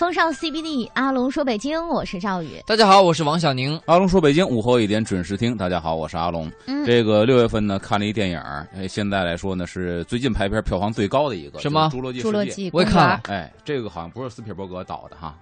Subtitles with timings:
[0.00, 2.58] 风尚 CBD，阿龙说北京，我是赵宇。
[2.66, 3.78] 大家好，我是王小宁。
[3.84, 5.54] 阿龙说北京，午后一点准时听。
[5.54, 6.50] 大家好，我是阿龙。
[6.66, 8.38] 嗯这个六月份呢，看了一电影，
[8.74, 12.54] 哎，现在来说呢是最近排片票房最高的一个，什么侏罗纪侏罗世界。
[12.54, 15.36] 纪我也看了，哎，这个好像不是斯皮尔伯格导的哈，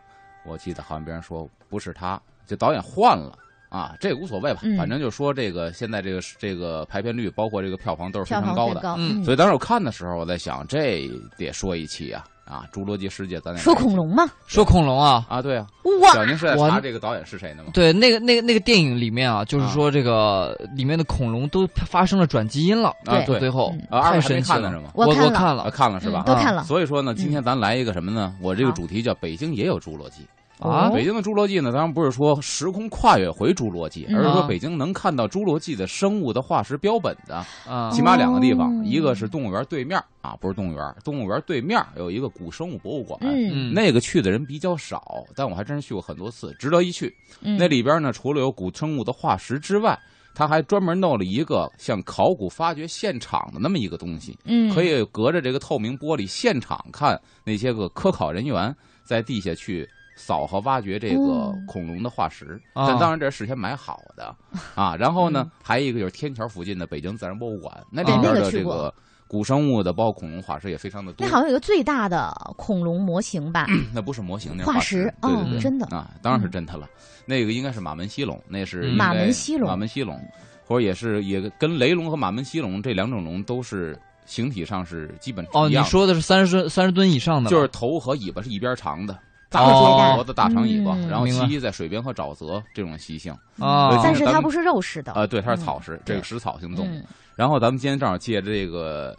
[0.45, 3.39] 我记得好像别人说不是他，这导演换了
[3.69, 8.81] 啊，这个无所谓吧，嗯反正就说这个现在这个这个排片率，包括这个票房都是非常高的。
[8.81, 8.97] 高。
[8.99, 15.67] 嗯所以当时我看的时候，我在想，这得说一期啊啊，侏罗纪世界咱俩说恐龙吗，说恐龙啊，啊，对啊，
[16.01, 17.71] 哇，小宁是在我查这个导演是谁呢吗？
[17.75, 24.91] 对，那个那个那个电影里面啊，就是说这个里面的恐龙都发生了转基因了，啊，最后嗯啊，二太神奇了是吗？
[24.95, 26.35] 我我看了看了啊，看了是吧嗯？
[26.35, 26.65] 都看了。
[26.65, 28.35] 所以说呢，今天咱来一个什么呢？
[28.41, 30.27] 我这个主题叫“北京也有侏罗纪”。
[30.61, 30.89] 啊？
[30.89, 30.91] 哦。
[30.95, 34.17] 北京的侏罗纪呢，当然不是说时空跨越回侏罗纪，嗯。
[34.17, 34.47] 而是说啊。
[34.49, 37.91] 北京能看到侏罗纪的生物的化石标本的，啊。
[37.91, 43.19] 起码两个地方哦，一个是动物园对面啊，不是动物园，动物园对面有一个古生物博物馆。
[43.23, 47.15] 嗯，那个去的人比较少，但我还真是去过很多次，值得一去。
[47.41, 47.57] 嗯。
[47.59, 49.99] 那里边呢，除了有古生物的化石之外，
[50.35, 54.73] 他还专门弄了一个像考古发掘现场的那么一个东西，嗯。
[54.73, 59.89] 可以隔着这个透明玻璃现场看那些个科考人员在地下去
[60.19, 62.61] 扫和挖掘这个哦恐龙的化石。
[62.75, 64.35] 啊但当然这是事先买好的
[64.75, 64.95] 啊。
[64.97, 68.93] 然后呢嗯，还有一个就是天桥附近的北京自然博物馆，那对里的这个
[69.29, 71.33] 古生物的，包括恐龙化石也非常的多那。
[71.33, 76.89] 好像有个最大的恐龙模型吧，那不是模型，那是化石石，哦对对对，真的，啊，当然是真的了。
[77.27, 80.19] 那个应该是马门溪龙，那是马门溪龙马门溪龙，
[80.67, 89.19] 或者也是也跟雷龙和马门溪龙这两种龙都是形体上是基本哦，你说的是三十吨三十吨以上的，就是头和尾巴是一边长的，
[89.51, 96.91] 大哦长脖子、大长尾巴，嗯然后栖息在水边和沼泽这种习性啊但是它不是肉食的啊，对，它是嗯草食，这个食草性动物。
[96.91, 97.05] 嗯，
[97.35, 99.17] 然后咱们今天正好借着这个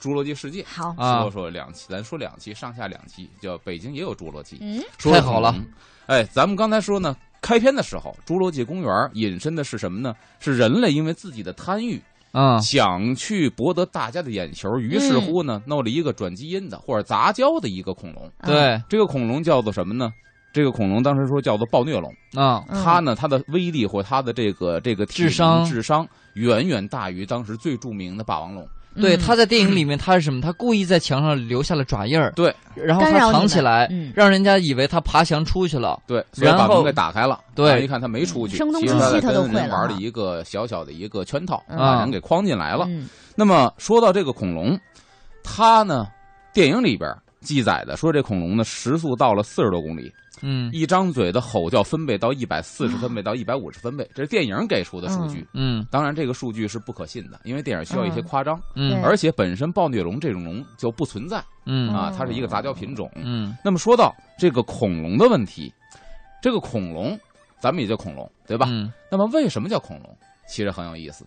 [0.00, 0.64] 侏罗纪世界。
[0.66, 4.58] 好，啊说说两期，咱说两期，上下两期，叫北京也有侏罗纪。
[4.62, 5.54] 嗯说太好了。
[6.06, 10.14] 哎，咱们刚才说呢，开篇的时候，侏罗纪公园引申的是什么呢？
[10.38, 12.00] 是人类因为自己的贪欲，
[12.32, 18.24] 啊想去博得大家的眼球，于是乎呢，弄了一个转基因的或者杂交的一个恐龙。
[18.38, 20.12] 啊，对这个恐龙叫做什么呢？
[20.52, 28.68] 这个恐龙当时说叫做暴虐龙，啊嗯它呢，它的威力或它的这个这个智商智商远远大于当时最著名的霸王龙。
[28.94, 29.18] 对，嗯。
[29.18, 30.40] 他在电影里面他是什么？
[30.40, 34.12] 他故意在墙上留下了爪印儿，对，然后他藏起来，嗯。
[34.14, 36.00] 让人家以为他爬墙出去了。
[36.06, 37.38] 对，所以然后把门给打开了。
[37.54, 37.72] 对。
[37.72, 41.78] 啊一看他没出去，声东其实他在击西他都会了玩了一个小小的一个圈套，嗯。
[41.78, 42.86] 把人给框进来了。
[42.88, 43.08] 嗯。
[43.36, 44.78] 那么说到这个恐龙，
[45.42, 46.06] 它呢，
[46.52, 50.12] 电影里边记载的说这恐龙呢时速到了四十多公里，
[50.42, 55.46] 嗯一张嘴的吼叫分贝到一百四十分贝到一百五十分贝，这是电影给出的数据。
[55.54, 63.10] 嗯当然，这个数据是不可信的，因为电影需要一些嗯夸张，嗯而且本身暴虐龙这种龙就不存在嗯啊，哦它是一个杂交品种。
[63.16, 65.72] 嗯那么说到这个恐龙的问题，
[66.42, 67.18] 这个恐龙
[67.60, 68.66] 咱们也叫恐龙，对吧？
[68.70, 70.16] 嗯那么为什么叫恐龙？
[70.48, 71.24] 其实很有意思，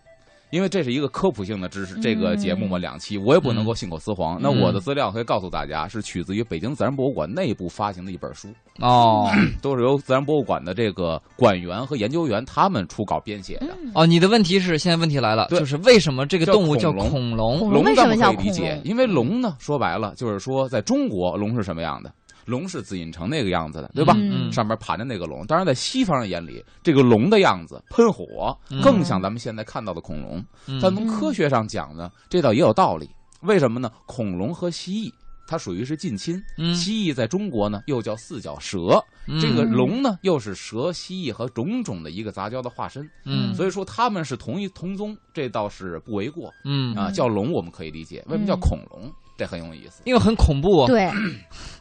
[0.50, 1.94] 因为这是一个科普性的知识。
[2.00, 4.38] 这个节目嘛，嗯两期我也不能够信口雌黄。
[4.38, 8.48] 嗯那我的资料可以告诉大家，是取自于北京自然博物馆内部发行的一本书，
[8.80, 9.28] 哦
[9.62, 13.68] 都是由自然博物馆的这个馆员和研究员他们出稿编写的。
[13.82, 17.82] 嗯哦，你的问题是现在问题来了，就是为什么这个动物叫恐龙恐龙？
[17.84, 22.12] 为什么叫可以理解恐，龙因为龙呢，说白了就是说，在中国龙是什么样的？
[22.44, 24.14] 龙是紫禁城那个样子的，对吧？
[24.16, 25.46] 嗯上面盘着那个龙。
[25.46, 30.44] 当然，在西方人眼里，这个龙的样子喷火，嗯更像咱们现在看到的恐龙。
[30.66, 33.08] 嗯但从科学上讲呢，这倒也有道理。
[33.42, 33.90] 为什么呢？
[34.06, 35.12] 恐龙和蜥蜴
[35.46, 43.06] 它属于是近亲，嗯蜥蜴在中国呢又叫四脚蛇，嗯这个龙呢又是蛇、蜥蜴和种种的一个杂交的化身。
[43.26, 47.10] 嗯所以说它们是同一同宗，这倒是不为过嗯啊。
[47.10, 49.12] 叫龙我们可以理解，为什么叫恐龙？
[49.36, 50.00] 这很有意思。
[50.04, 50.86] 因为很恐怖。
[50.86, 51.12] 对，对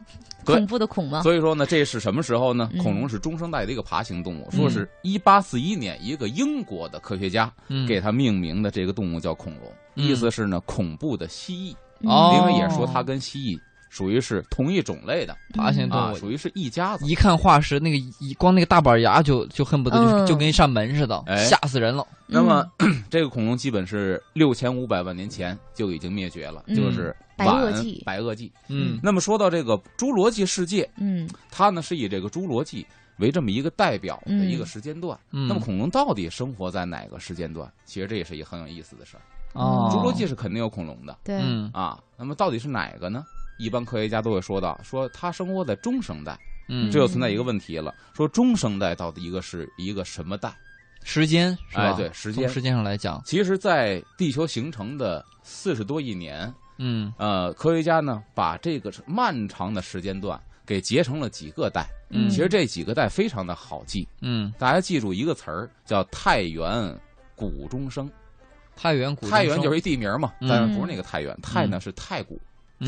[0.44, 1.22] 恐怖的恐吗？
[1.22, 2.70] 所以说呢，这是什么时候呢？
[2.74, 2.80] 嗯。
[2.84, 4.60] 恐龙是中生代的一个爬行动物，嗯。
[4.60, 7.88] 说是一八四一年一个英国的科学家嗯。
[7.88, 10.06] 给它命名的这个动物叫恐龙，嗯。
[10.06, 12.38] 意思是呢恐怖的蜥蜴，哦。
[12.38, 13.60] 因为也说它跟蜥蜴
[13.94, 17.06] 属于是同一种类的爬行动啊，物属于是一家子。
[17.06, 22.04] 一看化石，那个一光那个大板牙就就恨不得就嗯就跟一扇门似的，哎吓死人了。
[22.26, 22.66] 那么
[23.08, 28.52] 这个恐龙基本是六千五百万年前就已经灭绝了，嗯就是白垩纪白垩纪。
[28.68, 32.84] 嗯那么说到这个侏罗纪世界，嗯它呢是以这个侏罗纪
[33.18, 35.16] 为这么一个代表的一个嗯时间段。
[35.30, 37.72] 嗯，那么恐龙到底生活在哪个时间段？
[37.86, 39.22] 其实这也是一个很有意思的事儿。
[39.54, 43.24] 哦，侏罗纪是肯定有恐龙的对，嗯啊，那么到底是哪个呢？
[43.64, 46.38] 一般科学家都会说到，说它生活在中生代，
[46.68, 50.54] 嗯，这就存在一个问题了，说中生代到底一个是一个什么代？
[51.04, 51.84] 时间是吧？
[51.84, 52.54] 哎，对，时间从。
[52.54, 61.86] 时间上来讲，其实，在地球形成的四十多亿年，嗯呃，科学家呢把这个漫长的时间段给结成了几个代。
[62.16, 66.96] 嗯其实这几个代非常的好记，嗯，大家记住一个词儿叫太原
[67.36, 68.10] 古中生。
[68.76, 72.40] 太原古太原就是一地名嘛，嗯但是不是那个太原，太呢是太古，嗯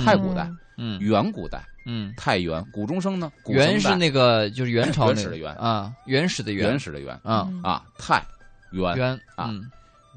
[0.04, 8.24] 太古代，嗯远古代，嗯，太元，古中生呢，古生代原是那个就是元朝 那个原始的元啊，原始的元原始的元啊嗯啊，太
[8.72, 9.70] 原，元啊嗯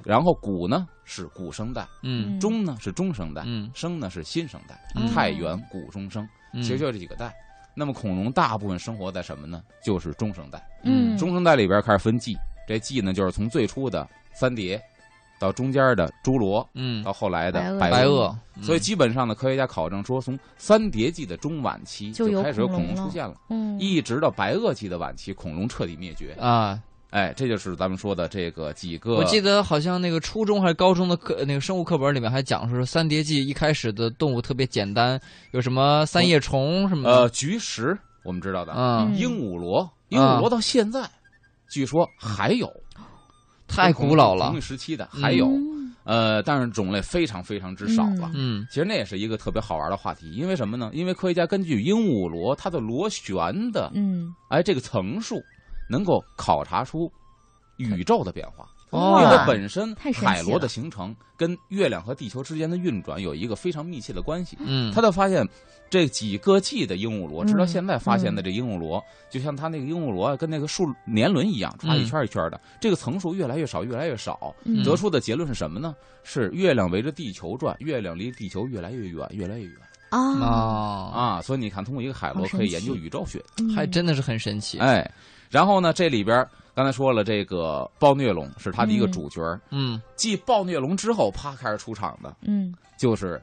[0.05, 7.35] 然后古呢是古生代，嗯中呢是中生代，嗯生呢是新生代，嗯太元古中生，嗯，其实就这几个代。
[7.75, 9.63] 那么恐龙大部分生活在什么呢？
[9.85, 10.61] 就是中生代。
[10.83, 12.37] 嗯，中生代里边开始分纪，
[12.67, 14.83] 这纪呢就是从最初的三叠，
[15.38, 17.02] 到中间的侏罗，嗯。
[17.05, 26.32] 到后来的白垩，所以基本上呢，科学家考证说，从三叠纪的中晚期就开始有恐恐龙出现了，嗯，一直到白垩纪的晚期，恐龙彻底灭绝。
[26.40, 26.81] 啊，
[27.11, 29.14] 哎，这就是咱们说的这个几个。
[29.14, 35.19] 我记得好像那个初中还是高中的课，那个生物课本里面还讲说三叠纪一开始的动物特别简单，
[35.52, 41.08] 有什么三叶虫什么呃，菊石我们知道的，嗯，鹦鹉螺，鹦鹉螺到现在，
[41.70, 42.69] 据说还有，
[43.69, 48.31] 太古老了同一，时期的还有，嗯呃，但是种类非常非常之少了。
[48.35, 50.91] 嗯其实那也是一个特别好玩的话题，因为什么呢？
[50.94, 55.41] 因为科学家根据鹦鹉螺它的螺旋的嗯，哎这个层数，
[55.91, 57.12] 能够考察出
[57.76, 58.65] 宇宙的变化。
[58.91, 64.56] 哦因为哇本身海螺的形成跟月亮和地球之间的运转有一个非常密切的关系。
[64.61, 65.47] 嗯，他就发现
[65.90, 74.55] 这几个季的鹦鹉螺，直到嗯现在发现的这鹦鹉螺，就像它那个鹦鹉螺跟那个树年轮一样，歘一圈一圈的，这个层数越来越少，越来越少。
[74.64, 75.94] 嗯得出的结论是什么呢？
[76.25, 79.75] 是月亮围着地球转，月亮离地球越来越远，越来越远
[80.11, 80.50] 啊啊，
[81.14, 81.43] 啊！
[81.43, 83.43] 所以你看，通过一个海螺可以研究宇宙学。
[83.58, 85.11] 嗯还真的是很神奇，哎，
[85.50, 89.61] 然后呢，这里边刚才说了，这个暴虐龙是它的一个嗯主角。
[89.70, 93.43] 嗯继暴虐龙之后，啪开始出场的嗯就是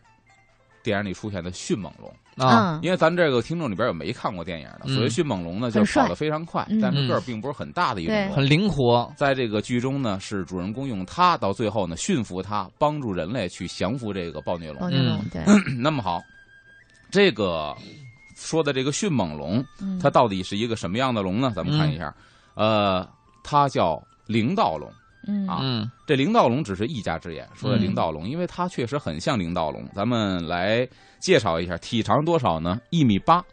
[0.85, 2.13] 电影里出现的迅猛龙。
[2.37, 8.13] 啊，因为咱这个听众里边有没看过电影的，嗯所谓迅猛龙呢，就是跑得非常快嗯，但是个儿并不是很大的一种。
[8.33, 14.81] 很灵活，在这个剧中呢，是主人公用它到最后呢驯服它，帮助人类去降服这个暴虐龙。
[14.81, 15.41] 暴虐龙嗯对，
[15.79, 16.21] 那么好，
[17.09, 17.73] 这个
[18.35, 21.53] 说的这个迅猛龙，嗯它到底是一个什么样的龙呢？
[21.55, 22.13] 咱们看一下，
[22.55, 23.07] 呃，
[23.43, 23.97] 它叫
[24.27, 24.91] 灵道龙。
[25.27, 29.83] 嗯啊嗯这灵道龙只是一家之言，说的嗯灵道龙，因为它确实很像灵道龙。
[29.93, 30.87] 咱们来
[31.19, 32.79] 介绍一下，体长多少呢？
[32.89, 33.43] 一米八，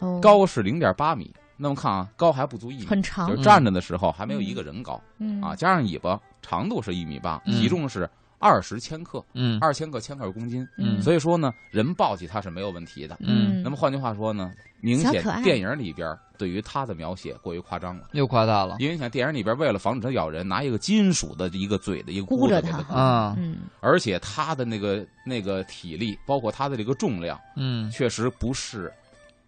[0.00, 1.32] 哦高是零点八米。
[1.56, 5.54] 那么看啊，高还不足一米，很长就是站着的时候还没有一个人高、嗯啊。
[5.54, 8.08] 加上尾巴长度是一米八，嗯体重是
[8.42, 10.66] 二十千克，嗯二千克千克是公斤。
[10.76, 13.16] 嗯所以说呢，人抱起它是没有问题的。
[13.20, 18.08] 嗯那么换句话说呢，明显电影里边对于它的描写过于夸张了。
[18.12, 28.92] 又夸大了，因为你想，电影里边为了防止它咬人，拿一个金属的一个嘴的一个箍着它啊嗯而且它的那个那个体力，包括它的这个重量，嗯确实不是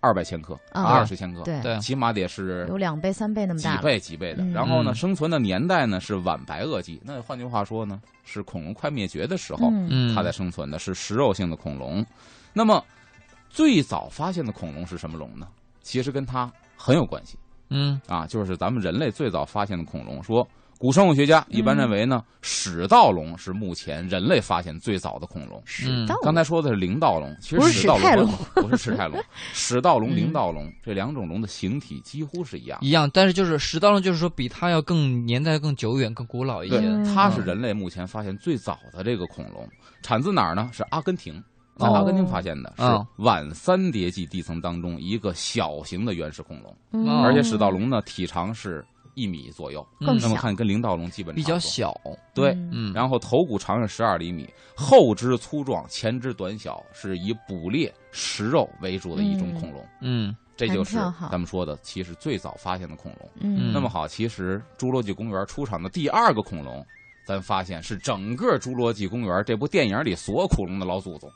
[0.04, 1.58] 二百千克、啊二十千克，对。
[1.62, 1.78] 对。
[1.78, 4.42] 起码得是有两倍三倍那么几大几，倍几倍的。
[4.42, 4.52] 嗯。
[4.52, 4.94] 然后呢，嗯。
[4.94, 9.72] 生存的年代呢是晚白垩纪，那换句话说呢，是恐龙快灭绝的时候，
[10.14, 12.04] 它在生存的是食肉性的恐龙。
[12.52, 12.84] 那么
[13.48, 15.48] 最早发现的恐龙是什么龙呢？
[15.80, 17.38] 其实跟它很有关系。
[17.70, 17.98] 嗯。
[18.06, 20.22] 啊，就是咱们人类最早发现的恐龙。
[20.22, 20.46] 说
[20.78, 25.62] 古生物学家一般认为呢，始盗龙是目前人类发现最早的恐龙。
[25.86, 26.06] 嗯。
[26.06, 28.32] 到刚才说的是灵盗龙，其不是实始盗史泰龙。
[28.54, 29.22] 不是史泰龙，
[29.54, 32.78] 始盗龙、嗯灵盗龙这两种龙的形体几乎是一样。
[32.82, 36.78] 一样，但是就是始盗龙，就是说比它要更年代更久远、更古老一些。
[36.78, 39.66] 嗯，它是人类目前发现最早的这个恐龙，
[40.02, 40.68] 产自哪儿呢？
[40.72, 41.42] 是阿根廷，
[41.78, 41.94] 在哦。
[41.94, 48.84] 阿根廷发现的，是哦晚三叠纪地层当中一个小型的原始恐龙，而且始盗龙呢体长是
[49.14, 51.42] 一米左右，那么看跟灵盗龙基本比。
[51.42, 51.94] 较小，
[52.34, 59.86] 对，嗯嗯，然后头骨长是十二厘米，后肢粗壮，前肢短小，是以捕猎食肉为主的一种恐龙。
[60.00, 60.96] 嗯这就是
[61.30, 63.28] 咱们说的，其实最早发现的恐龙。
[63.40, 66.84] 嗯那么好，其实侏罗纪公园出场的第二个恐龙，
[67.26, 71.30] 咱发现是整个侏罗纪公园这部电影里所有恐龙的老祖宗，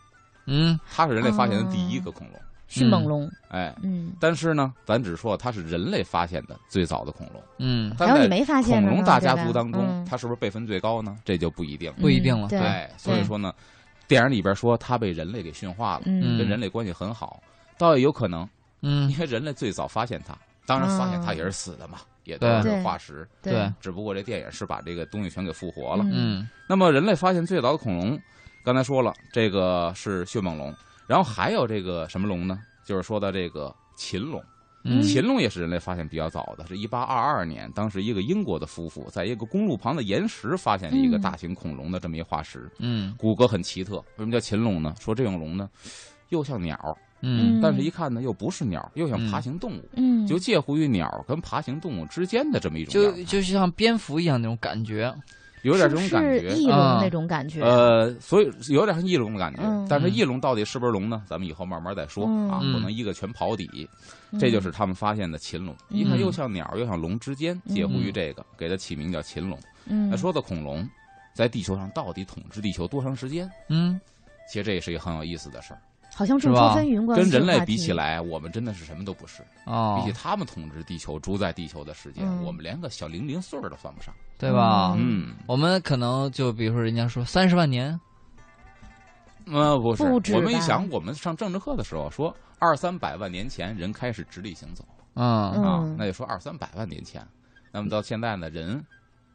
[0.46, 2.40] 嗯它是人类发现的第一个恐龙。
[2.68, 7.42] 迅猛龙，哎，嗯，但是呢，咱只说它是人类发现的最早的恐龙。
[7.58, 10.04] 嗯，但在还有你没发现恐龙大家族当中，嗯。
[10.04, 11.16] 它是不是辈分最高呢？
[11.24, 11.92] 这就不一定。
[11.94, 13.52] 不一定了嗯对，哎，所以说呢，
[14.06, 16.36] 电影里边说它被人类给驯化了，嗯。
[16.38, 17.42] 跟人类关系很好，
[17.78, 18.46] 倒也有可能，
[18.82, 19.10] 嗯。
[19.10, 23.26] 因为人类最早发现它，当然发现它也是死的嘛，也都是化石。
[23.40, 26.04] 对，只不过这电影是把这个东西全给复活了。
[26.04, 26.12] 嗯。
[26.12, 28.20] 嗯那么人类发现最早的恐龙，
[28.62, 30.74] 刚才说了，这个是迅猛龙，
[31.08, 32.60] 然后还有这个什么龙呢？
[32.84, 34.40] 就是说到这个禽龙。
[34.84, 43.96] 嗯禽龙也是人类发现比较早的，是一八二二年，当时一个英国的夫妇在一个公路旁的岩石发现了一个嗯大型恐龙的这么一化石，嗯骨骼很奇特。
[43.96, 44.94] 为什么叫禽龙呢？
[45.00, 45.68] 说这种龙呢，
[46.28, 55.12] 又像鸟，嗯但是一看呢又不是鸟，又像爬行动物，嗯，就介乎于鸟跟爬行动物之间的这么一种就就像蝙蝠一样那种感觉。
[55.68, 56.52] 有点这种感觉。
[56.54, 57.62] 翼龙啊那种感觉？
[57.62, 61.22] 呃，所以有点像翼龙的感觉，嗯但是翼龙到底是不是龙呢？
[61.26, 63.88] 咱们以后慢慢再说、嗯啊，嗯不能一个全刨底。
[64.30, 69.58] 嗯这就是他们发现的禽龙，嗯一看又像鸟又像龙之间，介乎于嗯这个，给它起名叫禽龙。
[69.86, 70.86] 嗯那说到恐龙，
[71.32, 73.50] 在地球上到底统治地球多长时间？
[73.68, 73.98] 嗯，
[74.50, 75.80] 其实这也是一个很有意思的事儿。
[76.18, 79.40] 好像众是吧说纷纭，关跟人类比起，来，我们真的是什么都不是。
[79.66, 84.12] 哦比起，他们统治地球、主宰地球的时间，嗯我们连个小零零碎儿都算不上。
[84.36, 84.96] 对吧？
[84.98, 87.98] 嗯，我们可能就比如说人家说三十万年，
[89.46, 94.84] 呃，不是，不我们一想，我们上政治课的时候说，二三百万年前人开始直立行走
[95.14, 97.24] 嗯嗯啊，那就说二三百万年前。
[97.70, 98.84] 那么到现在呢，人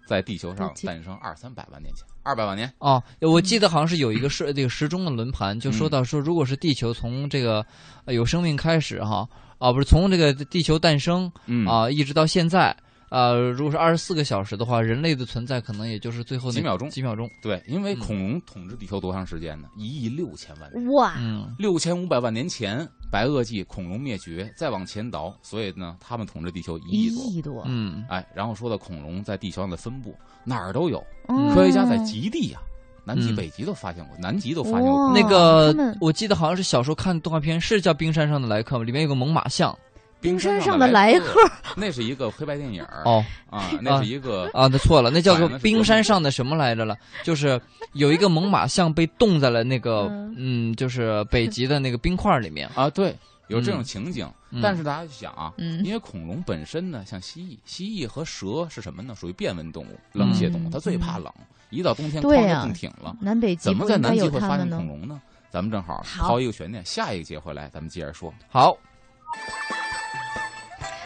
[0.05, 2.71] 在地球上诞生二三百万年前，二百万年。
[2.79, 7.65] 哦，我记得好像是有一个时这个时钟的轮盘，就说嗯到说，如果是地球从这个
[8.05, 12.75] 呃有生命开始哈，啊不是从这个地球诞生嗯啊一直到现在。
[13.13, 17.29] 呃，如果是二十四个小时的话，人类的存在可能也就是最后几秒钟几秒钟。
[17.43, 19.67] 对，因为嗯恐龙统治地球多长时间呢？
[19.77, 20.91] 一亿六千万年。
[20.91, 27.23] 哇，嗯六千五百万年前，白垩纪恐龙灭绝，再往前倒，所以呢，他们统治地球一一亿多。
[27.25, 30.97] 亿多，嗯哎，然后说到恐龙在地球上的分布，哪儿都有。
[31.27, 32.59] 嗯科学家在极地呀、
[33.05, 35.13] 南极、嗯北极都发现过，南极都发现过恐龙。
[35.13, 38.83] 那个我记得好像是小时候看动画片，是叫《冰山上的来客》吗？
[38.83, 39.77] 里面有个猛犸象。
[40.23, 41.39] 冰山上上的来客，
[41.75, 46.97] 那是一个黑白电影儿哦啊，那是一个啊，那错了，那叫做冰山上的什么来着了？
[47.23, 47.61] 就是
[47.91, 52.67] 有一个猛犸象被冻在了那个嗯嗯，就是北极的那个冰块里面。
[52.73, 53.15] 啊，对，
[53.47, 54.25] 有这种嗯情景。
[54.49, 59.13] 嗯但是大家想啊，嗯因为恐龙本身呢，像蜥蜴，蜥蜴和蛇是什么呢？
[59.15, 61.31] 属于变温动物、冷血动物，嗯它最怕冷，
[61.71, 63.15] 一到冬天对呀哐就冻挺了。
[63.19, 64.69] 南北极怎么在南极会发现？
[64.69, 65.19] 恐龙呢？
[65.49, 68.31] 咱们正好好抛一个悬念，下一个节回来咱们接着说。
[68.47, 68.77] 好，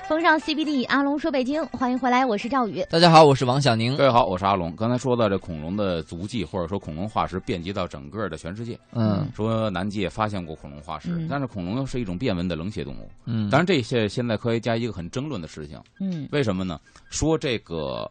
[0.07, 2.81] 风尚 CBD，阿龙说北京，欢迎回来，我是赵宇。
[2.89, 4.05] 大家好，我是王小宁各。
[4.05, 4.73] 位好，我是阿龙。
[4.73, 8.79] 刚才说到这恐龙的足迹，或者说恐龙化石遍及到整个的全世界。
[8.93, 13.11] 嗯说南极也发现过恐龙化石，嗯但是恐龙又是一种变温的冷血动物。
[13.25, 16.79] 嗯，当然，这些现在科学家一个很争论的事情，嗯为什么呢？
[17.09, 18.09] 说这个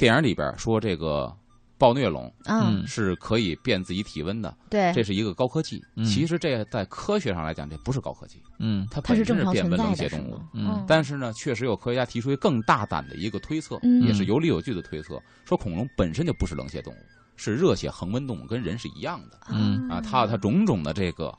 [0.00, 1.32] 电影里边说这个
[1.78, 5.82] 暴虐龙啊，嗯是可以变自己体温的，对，这是一个高科技。
[5.96, 10.40] 嗯其实这在科学上来讲，这不是高科技，嗯它本身是变温冷血动物。？
[10.54, 16.96] 嗯但是呢，确实有科学家提出一个更大胆的一个推测，嗯也是有理有据的推测，说恐龙本身就不是冷血动物，
[17.36, 20.00] 是热血恒温动物，跟人是一样的嗯啊。
[20.00, 21.36] 它有它种种的这个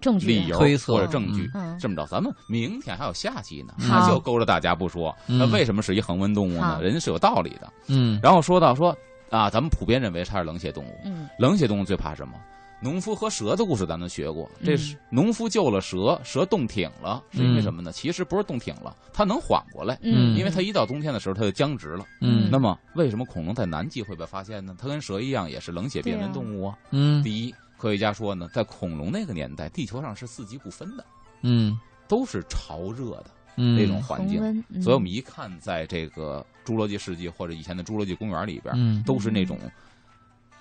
[0.00, 1.48] 证据理由推测或者证据。
[1.54, 5.14] 嗯这么着，咱们明天还有下集呢，嗯那就勾着大家不说。
[5.28, 6.80] 嗯那为什么是一恒温动物呢？
[6.82, 7.72] 人家是有道理的。
[7.86, 8.96] 嗯然后说到说
[9.30, 12.34] 啊，咱们普遍认为它是冷血动物，嗯冷血动物最怕什么？
[12.80, 17.90] 农夫和蛇的故事咱都学过，这嗯是农夫救了蛇，蛇冻挺了，是因为什么呢？
[17.90, 22.06] 其实不是冻挺了，它能缓过来，嗯因为它一到冬天的时候它就僵直了。
[22.20, 24.76] 嗯那么为什么恐龙在南极会被发现呢？
[24.78, 26.78] 它跟蛇一样也是冷血变温动物啊。
[26.92, 31.04] 嗯第一，科学家说呢，在恐龙那个年代，地球上是四季不分的，
[31.42, 34.40] 嗯都是潮热的嗯那种环境。
[34.70, 39.58] 嗯所以我们一看，在这个侏罗纪世纪或者以前的侏罗纪公园里边，嗯都是那种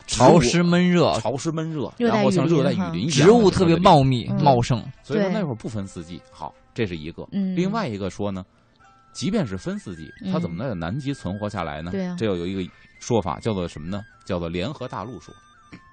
[0.08, 4.84] 潮湿闷热，潮湿闷热，然后像热带雨林一样植物特别茂密嗯茂盛。
[5.04, 6.22] 所以说那会儿不分四季。
[6.32, 7.27] 好，这是一个。
[7.32, 8.44] 嗯，另外一个说呢，
[9.12, 11.92] 即便是分四季，它嗯怎么能在南极存活下来呢？
[12.18, 14.01] 这又有一个说法叫做什么呢？
[14.25, 15.34] 叫做联合大陆说。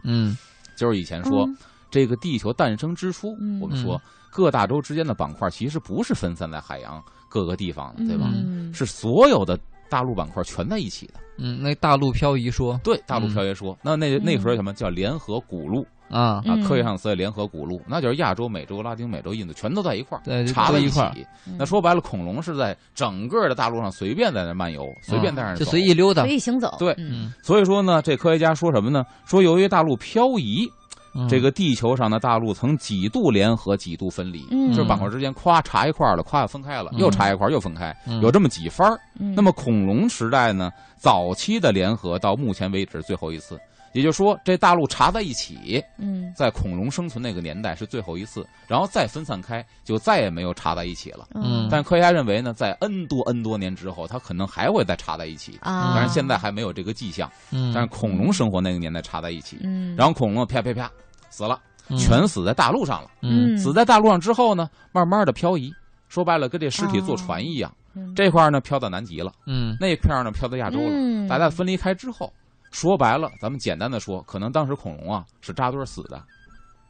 [0.05, 0.37] 嗯
[0.77, 1.57] 就是以前说、嗯
[1.95, 3.61] 这个地球诞生之初，嗯。
[3.61, 4.01] 我们说
[4.33, 8.33] 各大洲之间的板块其实不是分散在海洋各个地方的，对吧？
[8.35, 8.75] 嗯。
[8.75, 9.57] 是所有的
[9.89, 11.15] 大陆板块全在一起的。
[11.39, 12.81] 嗯，那大陆漂移说。
[12.83, 15.87] 对，大陆漂移说，那那那时候什么叫联合古陆。
[16.11, 16.45] 啊，啊？
[16.47, 16.63] 嗯。
[16.65, 21.11] 科学上词联合古陆，那就是亚洲、美洲、拉丁美洲、印度全都在一块儿，对插在一块
[21.59, 25.71] 那说白了，恐龙是在整个的大陆上随便在那漫游，随便在那就走。
[25.71, 26.23] 随意溜达。
[26.23, 26.35] 随。
[26.35, 26.95] 意行走，对。
[27.43, 29.05] 所以说呢，这科学家说什么呢？
[29.25, 30.69] 说由于大陆漂移，
[31.15, 31.29] 嗯。
[31.29, 34.71] 这个地球上的大陆曾几度联合，几度分离，嗯。
[34.71, 36.99] 就是板块之间咵插一块了，咵又分开了，嗯。
[36.99, 38.21] 又插一块又分开，嗯。
[38.21, 43.59] 有这么几番那么恐龙时代呢，早期的联合到目前为止最后一次，
[43.93, 46.33] 也就是说，这大陆查在一起，嗯。
[46.35, 51.29] 在恐龙生存那个年代是最后一次，然后再分散开，就再也没有查在一起了。
[51.35, 51.69] 嗯。
[51.71, 57.31] 但科学家认为呢，在 N 多 N 多年之后，它可能还会再查在一起，啊，但是现在还没有这个迹象。
[57.53, 60.91] 嗯，但是恐龙生活那个年代查在一起，嗯，然后恐龙啪啪啪
[61.35, 61.97] 死了，嗯。
[61.97, 63.11] 全死在大陆上了。
[63.23, 63.59] 嗯。
[63.59, 65.73] 死在大陆上之后呢，慢慢的漂移，
[66.09, 68.15] 说白了跟这尸体坐船一样，嗯。
[68.15, 69.77] 这块儿呢漂到南极了，嗯。
[69.81, 70.91] 那片儿呢漂到亚洲了。
[70.93, 71.27] 嗯。
[71.27, 72.33] 大家分离开之后，
[72.71, 76.23] 说白了，咱们简单的说，可能当时恐龙啊是扎堆儿死的，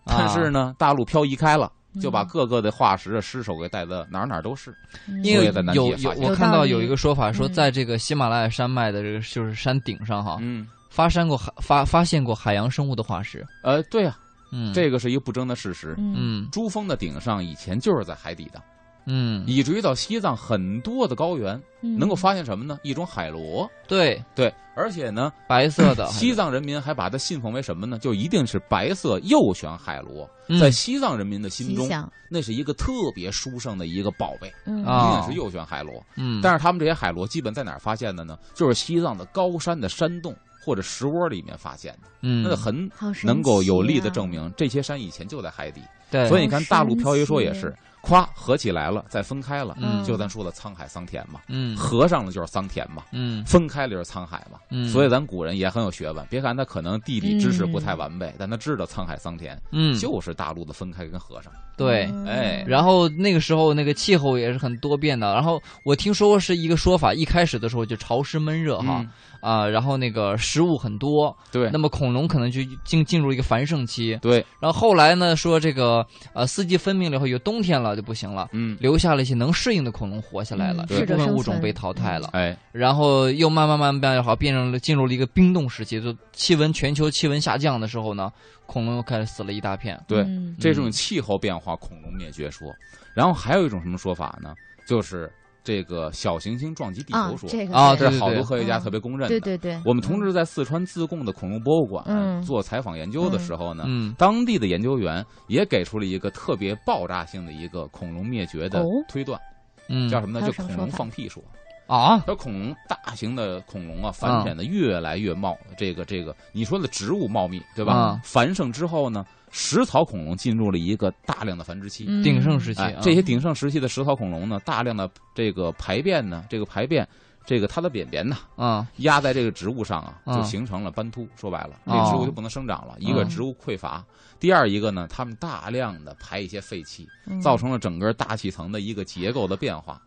[0.04, 4.74] 但是呢，大陆漂移开了，就把各个的化石的尸首给带的哪儿哪儿都是。
[5.08, 5.24] 嗯。
[5.24, 7.52] 因为所以在南极有有我看到有一个说法说，嗯。
[7.52, 13.46] 在这个喜马拉雅山脉的这个就是山顶上哈，嗯，发山过海发发现过海洋生物的化石。
[13.62, 14.18] 呃，对啊，
[14.54, 15.94] 嗯，这个是一个不争的事实。
[15.98, 16.14] 嗯。
[16.16, 18.62] 嗯珠峰的顶上以前就是在海底的，
[19.06, 21.98] 嗯，以至于到西藏很多的高原嗯。
[21.98, 22.78] 能够发现什么呢？
[22.84, 23.68] 一种海螺。
[23.88, 26.06] 对，对，而且呢，白色的。
[26.12, 27.98] 西藏人民还把它信奉为什么呢？
[27.98, 30.58] 就一定是白色右旋海螺，嗯。
[30.58, 31.88] 在西藏人民的心中，
[32.30, 34.84] 那是一个特别殊胜的一个宝贝，嗯。
[34.84, 36.02] 啊一定是右旋海螺。
[36.16, 38.38] 嗯，但是他们这些海螺基本在哪儿发现的呢？
[38.54, 40.34] 就是西藏的高山的山洞
[40.64, 42.90] 或者石窝里面发现的，嗯，那很
[43.22, 45.80] 能够有力的证明这些山以前就在海底。
[46.10, 54.60] 对，所以你看，大陆漂移说也是，夸合起来了，再分开了，嗯就咱说的沧海桑田嘛，嗯合上了就是桑田嘛，嗯分开了就是沧海嘛。
[54.70, 61.52] 嗯，所以咱古人也很有学问，别看他可能地理知识不太完备，但他知道沧海桑田嗯就是大陆的分开跟合上。
[61.76, 62.04] 对。
[62.12, 65.34] 嗯哎然后那个时候，那个气候也是很多变的。
[65.34, 69.04] 然后我听说是一个说法，一开始的时候就潮湿闷热哈
[69.44, 74.18] 嗯啊、然后那个食物很多，对那么恐龙可能就进进入一个繁盛期。
[74.22, 82.30] 对，然后后来呢，说这个呃四季分明了以后，有冬天了就不行了，嗯，留下了一些能适应的恐龙活下来了，部分物种被淘汰了。
[82.32, 88.32] 哎，然后又慢慢慢慢变好，变成了进入了一个冰冻时期，就气温全球气温下降的时候呢，
[88.64, 90.00] 恐龙又开始死了一大片。
[90.08, 92.68] 对，嗯这种气候变化，恐龙灭绝说。
[93.14, 94.54] 然后还有一种什么说法呢？
[94.86, 95.30] 就是
[95.64, 99.28] 这个小行星撞击地啊球说，这个啊这是好多科学家嗯特别公认的。
[99.28, 109.40] 对对对，我们同志在四川自贡的恐龙博物馆嗯做采访研究的时候呢，嗯当地的研究员也给出了一个特别爆炸性的一个恐龙灭绝的哦推断，
[109.88, 110.46] 嗯，叫什么呢？
[110.46, 111.42] 就恐龙放屁说。
[111.86, 112.18] 啊？
[112.20, 118.12] 说恐龙大型的恐龙啊，繁衍的越来越茂，这个这个，你说的植物茂密，对吧？
[118.14, 119.22] 嗯繁盛之后呢，
[119.56, 122.06] 食草恐龙进入了一个大量的繁殖期。
[122.08, 127.08] 嗯鼎盛时期，啊，哎这些鼎盛时期的食草恐龙呢，大量的这个排便呢，这个排便，
[127.46, 131.28] 这个它的便便呢，啊压在这个植物上啊，嗯就形成了斑秃。
[131.36, 132.96] 说白了，这哦植物就不能生长了。
[132.98, 134.04] 一个嗯植物匮乏，
[134.40, 140.02] 第二一个呢，它们大量的排一些废气，嗯造成了整个大气层的一个结构的变化。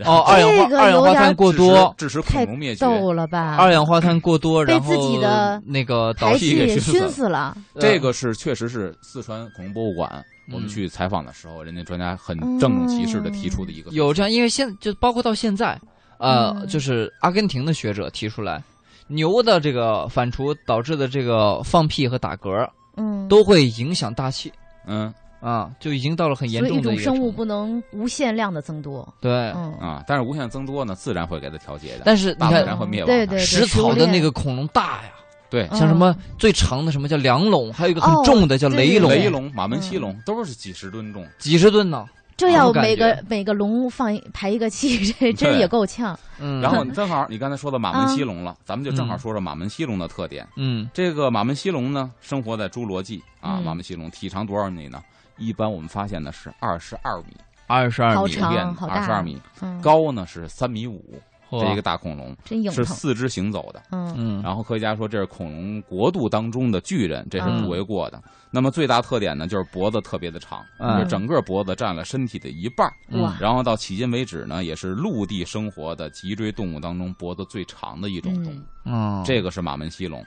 [0.00, 2.86] 然哦，二氧化这个二氧化碳过多，使致使恐龙灭绝。
[2.86, 3.56] 逗了吧？
[3.56, 7.10] 二氧化碳过多，然后自己的那个导排气给熏熏死了。
[7.10, 10.10] 死了，这个是确实是四川恐龙博物馆，
[10.48, 15.78] 嗯我们去采访的时候，人家专家很郑重其事的提出的一个有这样，因为现就包括到现在，
[16.18, 18.62] 呃，嗯就是阿根廷的学者提出来，
[19.06, 24.52] 牛的这个反刍导致的这个放屁和打嗝嗯，都会影响大气
[24.86, 29.32] 嗯啊，就已经到了很严重的个程度种生物不能无限量的增多，对。
[29.56, 33.14] 嗯，啊，但是无限增多呢，自然会给它调节的，但是你大自然看，会灭亡的。
[33.14, 35.10] 对对食草的那个恐龙大呀，
[35.48, 41.26] 对嗯像什么最长的什么叫梁龙，还有一个很哦重的叫雷龙，雷龙、马门溪龙都是几十吨重。
[41.38, 42.06] 几十吨呢。
[42.36, 46.18] 这要每个每个龙放一排一个气， 这真也够呛。
[46.38, 50.48] 嗯，然后正好你刚才说到马门溪龙了，咱们就正好嗯说说马门溪龙的特点。
[50.56, 53.58] 嗯这个马门溪龙呢，生活在侏罗纪啊。
[53.58, 55.02] 嗯马门溪龙体长多少米呢？
[55.40, 57.34] 一般我们发现的是二十二米，
[57.66, 62.36] 二十二米，好长变好二十二米，嗯，高呢是三米五，这一个大恐龙。
[62.70, 63.82] 是四肢行走的。
[63.90, 68.22] 嗯嗯，然后科学家说这是恐龙国度当中的巨人，这是嗯不为过的。
[68.52, 70.64] 那么最大特点呢，就是脖子特别的长，
[71.08, 72.92] 整个脖子占了身体的一半。
[73.40, 78.60] 然后到迄今为止呢，也是陆地生活的脊椎动物当中脖子最长的一种动物。
[78.84, 80.24] 嗯，这个是马门溪龙。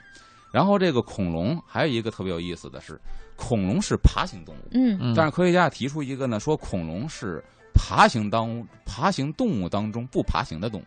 [0.50, 2.98] 然后这个恐龙还有一个特别有意思的是，
[3.36, 7.42] 恐龙是爬行动物，嗯嗯，但是科学家提出一个呢，说恐龙是
[7.74, 10.84] 爬行当爬行动物当中不爬行的动物，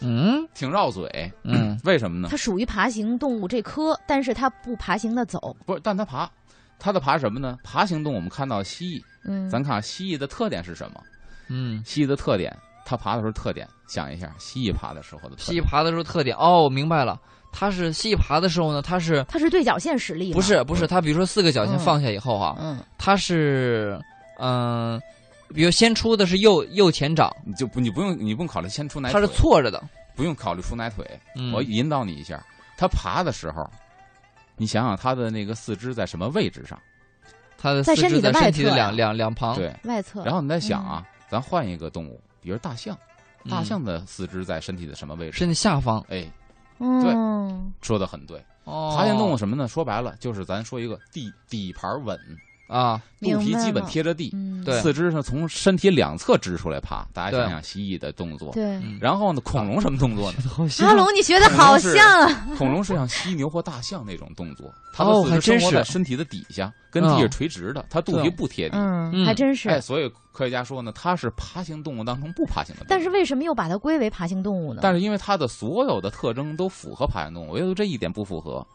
[0.00, 1.30] 嗯挺绕嘴。
[1.42, 2.36] 嗯 为什么呢它？
[2.36, 5.56] 属于爬行动物这科，但是它不爬行的走。
[5.66, 6.30] 不是，但它爬，
[6.78, 7.58] 它的爬什么呢？
[7.64, 11.00] 爬行动物我们看到蜥蜴，嗯，咱看蜥蜴的特点是什么？
[11.48, 15.46] 嗯，蜥蜴的特点，它爬的时候特点，想一下，蜥蜴爬的时候的特点。
[15.46, 17.20] 蜥蜴爬的时候特点哦，我明白了，
[17.52, 21.78] 它是细爬的时候呢，它是它是对角线使力，不是不是它，比如说四个脚先嗯。
[21.78, 22.78] 放下以后哈，嗯。
[22.96, 24.00] 它是
[24.38, 25.00] 嗯，
[25.54, 29.82] 比如先出的是右右前掌，你就不你不用你不用考虑先出奶它，是错着的，
[30.14, 31.52] 不用考虑出哪腿，嗯。
[31.52, 32.40] 我引导你一下，
[32.76, 33.68] 它爬的时候，
[34.56, 36.78] 你想想它的那个四肢在什么位置上？
[37.60, 38.96] 它的在身体的四肢在身体的两外侧呀。
[38.96, 40.22] 两两旁，对，外侧。
[40.22, 42.96] 然后你再想啊，咱换一个动物，比如大象，
[43.42, 43.50] 嗯。
[43.50, 45.38] 大象的四肢在身体的什么位置？
[45.38, 46.04] 身体下方。
[46.08, 46.24] 哎，
[46.80, 48.44] 嗯，说的很对。
[48.64, 49.66] 哦，爬行动物什么呢？
[49.66, 52.18] 说白了就是咱说一个底底盘稳，
[52.68, 57.04] 啊，肚皮基本贴着地，嗯，对四肢是从身体两侧支出来爬。
[57.14, 58.52] 大家想想蜥蜴的动作。
[58.52, 58.76] 对。
[58.76, 60.38] 嗯然后呢，恐龙什么动作呢？
[60.46, 62.46] 好阿龙，你学的好像啊！
[62.58, 68.76] 恐龙是像犀牛或大象那种动作，它哦的四肢生活在身体的底下，跟地是垂直的，它肚皮不贴地。
[68.76, 69.70] 嗯，嗯还真是。
[69.70, 72.88] 哎，所以科学家说呢，它是爬行动物当中不爬行的动物。
[72.90, 74.80] 但是为什么又把它归为爬行动物呢？
[74.82, 78.66] 但是因为它的所有的特征都符合爬行动物，唯独这一点不符合，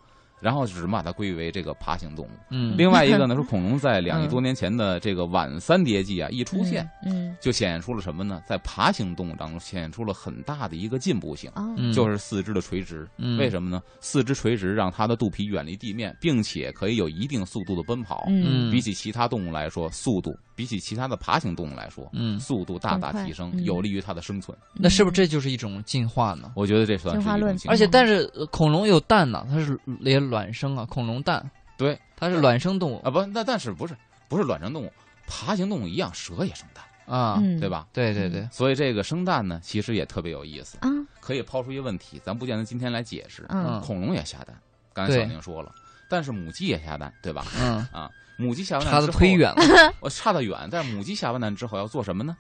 [0.44, 2.30] 然后只能把它归为这个爬行动物。
[2.50, 8.44] 嗯，另外一个呢，说恐龙在两亿多年前的这个晚三叠纪啊一出现，嗯，就显现出了什么呢？
[8.46, 11.50] 在爬行动物当中显现出了很大的一个进步性。
[11.56, 13.82] 嗯就是四肢的垂直，嗯为什么呢？
[14.02, 18.26] 四肢垂直让它的肚皮远离地面，并且可以有一定速度的奔跑。
[18.28, 23.64] 嗯比起其他动物来说，速度比起其他的爬行动物来说，嗯，速度大大提升，嗯。
[23.64, 24.58] 有利于它的生存。
[24.74, 26.52] 那是不是这就是一种进化呢？
[26.56, 27.56] 我觉得这算是进化论。
[27.56, 27.74] 一种进化。
[27.74, 31.44] 而且，但是呃恐龙有蛋呢，它是连卵生啊，恐龙蛋，
[31.78, 33.00] 对，它是卵生动物。
[33.04, 33.96] 啊不，那但是不是
[34.28, 34.92] 不是卵生动物，
[35.28, 37.60] 爬行动物一样，蛇也生蛋，啊，嗯。
[37.60, 37.88] 对吧？
[37.94, 40.90] 对对对，所以这个生蛋呢，其实也特别有意思，啊，
[41.20, 43.46] 可以抛出一个问题，咱不见得今天来解释。
[43.50, 43.66] 嗯。
[43.66, 43.82] 嗯。
[43.82, 44.56] 恐龙也下蛋，
[44.94, 45.72] 刚才小宁说了，
[46.10, 47.46] 但是母鸡也下蛋，对吧？
[47.60, 52.36] 嗯，啊，母鸡下完蛋之后，的忒远了，我 差得远，但是母鸡下完蛋之后要做什么呢？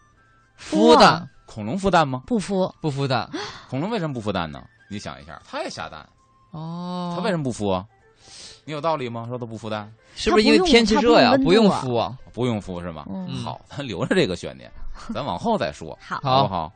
[0.60, 2.24] 孵蛋恐龙孵蛋吗？
[2.28, 3.30] 不孵，不孵蛋？
[3.70, 4.64] 恐龙为什么不孵蛋呢？
[4.90, 6.08] 你想一下，它也下蛋，
[6.52, 7.86] 哦，它为什么不孵啊？
[8.66, 9.26] 你有道理吗？
[9.28, 11.36] 说它不孵蛋，是不是因为天气热呀？
[11.38, 12.18] 不不用孵啊？
[12.32, 13.06] 不用孵是吗？
[13.10, 14.72] 嗯好，咱留着这个悬念，
[15.14, 16.72] 咱往后再说，好，好好不好？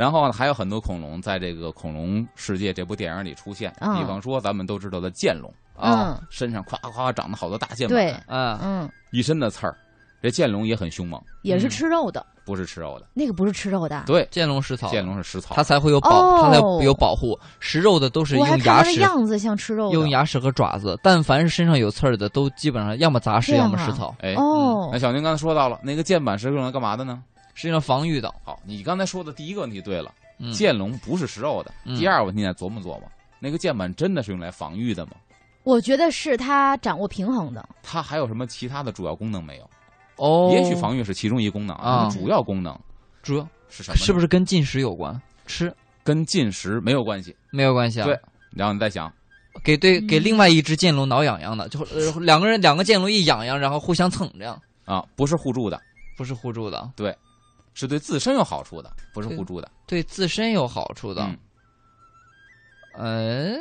[0.00, 3.98] 然后呢，还有很多恐龙在这个《恐龙世界》这部电影里出现，嗯。
[3.98, 8.10] 比方说咱们都知道的剑龙，啊，嗯，身上夸夸长了好多大剑对。
[8.10, 9.76] 板，嗯，嗯，一身的刺儿。
[10.22, 13.06] 这剑龙也很凶猛，也是吃肉的，不是吃肉的。
[13.12, 16.40] 那个不是吃肉的，对，剑龙食草，剑龙是食草它，才会有保，哦。
[16.42, 17.38] 它才有保护。
[17.58, 20.98] 食肉的都是用牙齿的，样子像吃肉，用牙齿和爪子。
[21.02, 24.88] 但凡是身上有刺儿的，都基本上要么杂食，要么食草，哎，哦。
[24.92, 27.22] 那，小宁刚才说到了，那个剑板是用来干嘛的呢？
[27.54, 28.32] 实际上防御的。
[28.44, 31.72] 好，你刚才说的第一个问题对了，嗯，剑龙不是食肉的。
[31.84, 33.02] 嗯第二个问题你再琢磨琢磨，
[33.38, 35.12] 那个剑板真的是用来防御的吗？
[35.62, 39.70] 我觉得是它掌握平衡的，它还有什么其他的主要功能没有？
[40.16, 42.78] 哦，也许防御是其中一功能啊主要功能
[43.22, 43.96] 主要是什么？
[43.96, 45.20] 是不是跟进食有关？
[45.46, 47.36] 吃跟进食没有关系？
[47.50, 48.04] 没有关系啊。
[48.04, 48.18] 对
[48.50, 49.12] 然后你再想，
[49.62, 55.80] 给对嗯给另外一只剑龙挠痒痒的，就呃两个人两个剑龙一痒痒，然后互相蹭，这样啊，不是互助的，
[56.16, 56.90] 不是互助的，
[57.80, 59.70] 是对自身有好处的，不是互助的。
[59.86, 61.22] 对自身有好处的。
[62.96, 63.58] 嗯，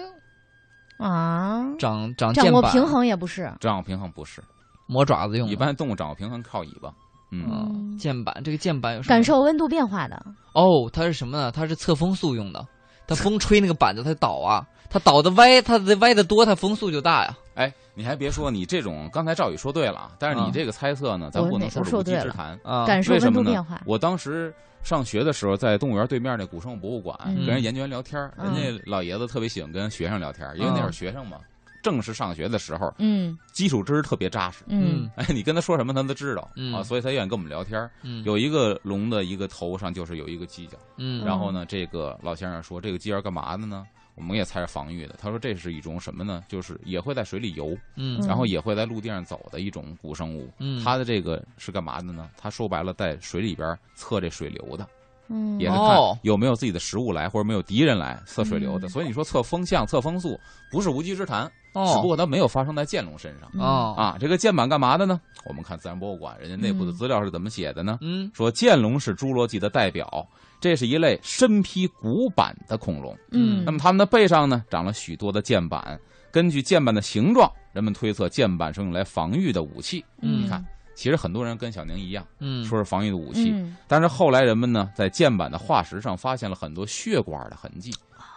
[0.97, 4.43] 呃，啊，长长掌，握平衡也不是，掌握平衡不是，
[4.87, 5.47] 磨爪子用。
[5.47, 6.93] 一般动物掌握平衡靠尾巴。
[7.31, 10.19] 嗯，嗯，键板这个键板有什么感受温度变化的，
[10.53, 11.51] 哦，它是什么呢？
[11.51, 12.67] 它是测风速用的，
[13.09, 17.35] 它风吹那个板子它倒啊，它倒的歪，它的歪的多，它风速就大呀。
[17.55, 22.57] 哎，你还别说，你这种刚才赵宇说对了啊，但是你啊这个猜测呢，咱我不能说是无稽说对了之谈。
[22.63, 31.37] 啊，感受为什么呢温度变化？，我当时上学的时候，在动物园对面那古生物博物馆，嗯跟人研究员聊天人家老爷子特别喜欢跟学生聊天儿，因为那会儿学生嘛，
[31.81, 34.63] 正式上学的时候，嗯基础知识特别扎实。
[34.67, 37.89] 嗯哎，你跟他说什么，他都知道、嗯啊，所以他愿意跟我们聊天儿。
[38.03, 43.85] 嗯有一个龙的一个头上就是有一个犄角，嗯然后呢，这个老先生说这个犄角干嘛的呢？
[44.15, 45.15] 我们也猜是防御的。
[45.17, 46.43] 他说这是一种什么呢？
[46.49, 50.51] 就是也会在水里游，嗯然后也会在陆地上走的一种古生物。
[50.59, 52.29] 嗯，它的这个是干嘛的呢？
[52.37, 54.85] 它说白了，在水里边测这水流的，
[55.29, 58.87] 嗯，也是看哦有没有自己的食物来，或者没有敌人来测水流的。
[58.87, 60.39] 嗯所以你说测风向、测风速
[60.71, 63.49] 不是无稽之谈，只不哦过它没有发生在剑龙身上。
[63.53, 65.21] 嗯哦啊，这个剑板干嘛的呢？
[65.45, 67.99] 我们看自然博物馆，人家内部的嗯资料是怎么写的呢？
[68.01, 70.27] 嗯说剑龙是侏罗纪的代表，
[70.59, 73.17] 这是一类身披骨板的恐龙。
[73.31, 75.99] 嗯，那么它们的背上呢，长了许多的剑板。
[76.31, 80.05] 根据剑板的形状，人们推测剑板是用来防御的武器。
[80.21, 80.63] 嗯你看，
[80.99, 82.61] 其实很多人跟小宁一样，嗯。
[82.65, 83.77] 说是防御的武器，嗯。
[83.87, 87.89] 但是后来人们呢，在剑板的化石上发现了很多血管的痕迹，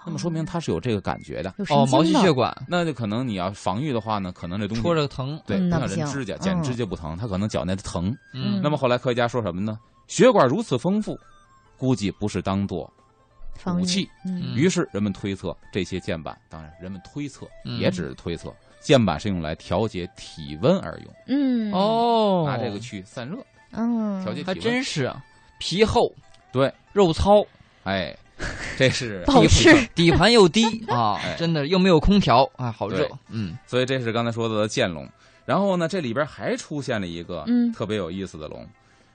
[0.07, 1.53] 那么说明它是有这个感觉的。
[1.71, 2.57] 哦，毛细血管。
[2.69, 5.37] 那就可能你要防御的话呢，可能这东西戳着疼。
[5.45, 8.17] 对，不像人指甲，剪嗯指甲不疼，它可能脚那疼。
[8.33, 8.61] 嗯。
[8.63, 9.77] 那么后来科学家说什么呢？
[10.07, 11.19] 血管如此丰富，
[11.77, 12.89] 估计不是当做
[13.77, 14.09] 武器。
[14.25, 14.55] 嗯。
[14.55, 17.81] 于是人们推测这些剑板，当然人们推测嗯。
[17.81, 21.73] 也只是推测，剑板是用来调节体温而用，嗯。
[21.73, 23.37] 哦，拿这个去散热、
[23.71, 24.19] 嗯。
[24.19, 24.55] 还调节体温。
[24.57, 25.25] 还真是啊。
[25.59, 26.13] 皮厚。
[26.53, 27.43] 对，肉糙，
[27.85, 28.15] 哎，
[28.77, 30.65] 这是 保湿底盘又低。
[30.93, 32.45] 啊哎，真的又没有空调。
[32.57, 33.09] 啊，好热。
[33.31, 33.57] 嗯。
[33.67, 35.09] 所以这是刚才说的剑龙。
[35.47, 37.73] 然后呢，这里边还出现了一个嗯。
[37.73, 38.67] 特别有意思的龙，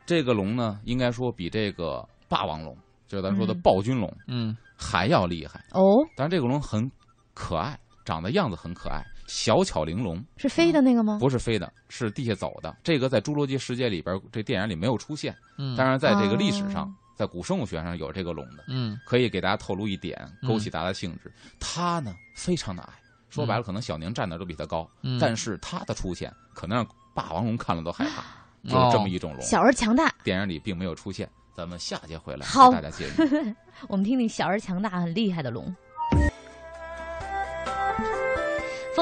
[0.06, 2.76] 这个龙呢，应该说比这个霸王龙，
[3.08, 3.62] 就是咱说的嗯。
[3.62, 4.56] 暴君龙嗯。
[4.76, 5.64] 还要厉害。
[5.74, 5.84] 哦。
[6.16, 6.90] 但是，这个龙很
[7.34, 11.18] 可爱，长得样子很可爱，小巧玲珑，是飞的那个吗？
[11.20, 12.76] 不是飞的，是地下走的。
[12.84, 21.32] 这个在《侏罗纪世界》里边，这电影里没有出现，嗯，当然在这个历史上哦，在古生物学上有这个龙的，嗯可以给大家透露一点，嗯勾起大家的兴致。
[21.60, 22.94] 它呢非常的矮，
[23.30, 28.24] 说白了，可能小宁站那都比它高，嗯，但是它的出现可能让霸王龙看了都害怕，
[28.64, 31.30] 就是这么一种龙，小而强大，电影里并没有出现。
[31.54, 33.24] 咱们下节回来好给大家介绍。
[33.90, 35.76] 我们听听小而强大、很厉害的龙。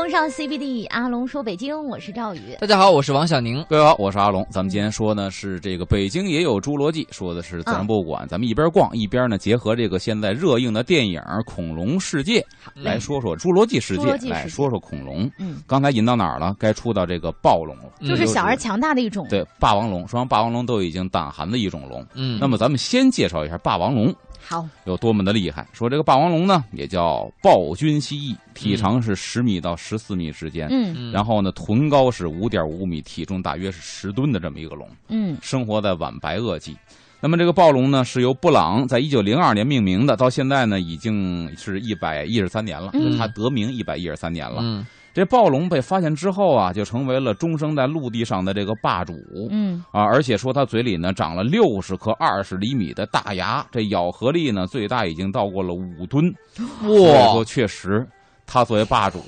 [0.05, 2.55] 风尚 CBD，阿龙说北京，我是赵宇。
[2.59, 3.65] 大家好，我是王小宁。
[3.67, 4.45] 各位好，我是阿龙。
[4.51, 8.23] 咱们今天说呢是这个北京也有侏罗纪，说的是自然博物馆。
[8.27, 12.39] 咱们一边逛一边呢结合这个现在热映的电影《恐龙世界》
[12.75, 15.27] 来说说侏罗纪世界来说说恐龙。
[15.39, 16.55] 嗯，刚才引到哪儿了？
[16.59, 19.25] 该出到这个暴龙了，嗯就是小而强大的一种。
[19.27, 22.05] 对霸王龙，说完霸王龙都已经胆寒的一种龙。
[22.13, 24.13] 嗯，那么咱们先介绍一下霸王龙
[24.47, 25.67] 好，有多么的厉害。
[25.73, 30.67] 说这个霸王龙呢，也叫暴君蜥蜴，体长是十米到十四米之间。
[30.69, 36.77] 嗯嗯，然后呢，臀高是五点五米，体重大约是十吨的这么一个龙，嗯生活在晚白垩纪。
[37.19, 44.59] 那么这个暴龙呢，是由布朗在一九零二年命名的，到现在呢已经是一百一十三年了，嗯它得名一百一十三年了。
[44.61, 49.13] 嗯这暴龙被发现之后啊，就成为了终生在陆地上的这个霸主。
[49.49, 56.25] 嗯，啊，而且说它嘴里呢长了六十颗二十厘米的大牙，这咬合力呢最大已经到过了五吨。
[56.53, 58.05] 所以说，哇，确实，
[58.45, 59.23] 它作为霸主，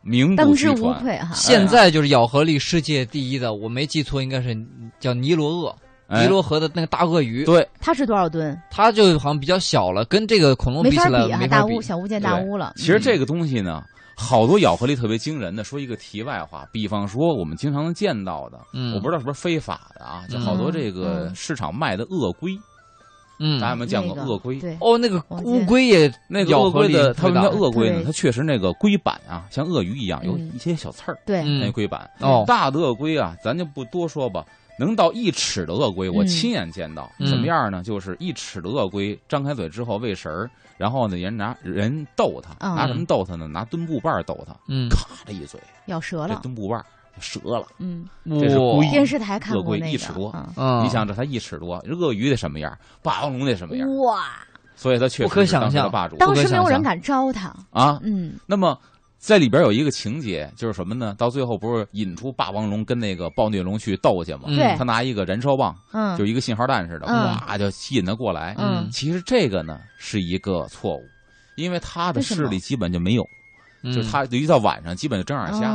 [0.00, 1.02] 名不虚当之无传。
[1.02, 1.28] 愧哈。
[1.34, 4.56] 现在就是咬合力世界第一的，我没记错，应该是
[4.98, 8.58] 叫尼罗鳄，哎尼罗河的那个大鳄鱼，对，它是多少吨？
[8.70, 11.82] 它就好像比较小了，跟这个恐龙比起来法比啊，没法比大巫。
[11.82, 12.72] 小巫见大巫了。
[12.76, 13.82] 其实这个东西呢，
[14.16, 15.62] 好多咬合力特别惊人的。
[15.62, 22.58] 说一个题外话，比方说我们经常能见到的，嗯，我不知道是不是非法的啊，就好多这个嗯市场卖的鳄龟，
[23.38, 24.58] 嗯大家有没有见过鳄龟？
[24.58, 28.02] 对，哦，那个乌龟也那个咬合力鳄龟的，它为什么叫特别鳄龟呢？
[28.06, 32.10] 它确实那个龟板啊，像鳄鱼一样，有嗯一些小刺儿，对，嗯那龟板。
[32.20, 34.44] 哦大的鳄龟啊，咱就不多说吧。
[34.78, 37.82] 能到一尺的鳄龟，我嗯亲眼见到，嗯什么样呢？
[37.82, 43.46] 就是一尺的鳄龟张开嘴之后喂食儿，然后呢，人拿人逗它，嗯拿什么逗它呢？
[43.46, 46.40] 拿墩布瓣儿逗它，嗯，咔的一嘴，咬折了。
[46.42, 46.84] 墩布瓣儿
[47.20, 47.66] 折了。
[47.78, 48.58] 嗯，这是
[48.90, 49.92] 电视台看鳄龟过那个。
[49.92, 50.34] 一尺多
[50.82, 52.76] 你想，这才一尺多，鳄鱼得什么样？
[53.02, 53.96] 霸王龙得什么样？
[53.96, 54.26] 哇，
[54.74, 57.48] 所以它确不可实是当时想象的霸主当时没有人敢招它。
[57.70, 57.98] 啊。
[58.02, 58.78] 嗯那么
[59.18, 61.14] 在里边有一个情节，就是什么呢？
[61.18, 64.42] 到最后不是引出霸王龙跟那个暴虐龙去斗去吗？
[64.78, 67.14] 他拿一个燃烧棒，嗯，就一个信号弹似的，嗯。
[67.16, 68.54] 哇，就吸引他过来。
[68.58, 68.88] 嗯。
[68.90, 71.02] 其实这个呢是一个错误，
[71.56, 73.26] 因为他的视力基本就没有，
[73.82, 73.92] 嗯。
[73.92, 75.74] 就是他一到晚上基本就睁眼瞎，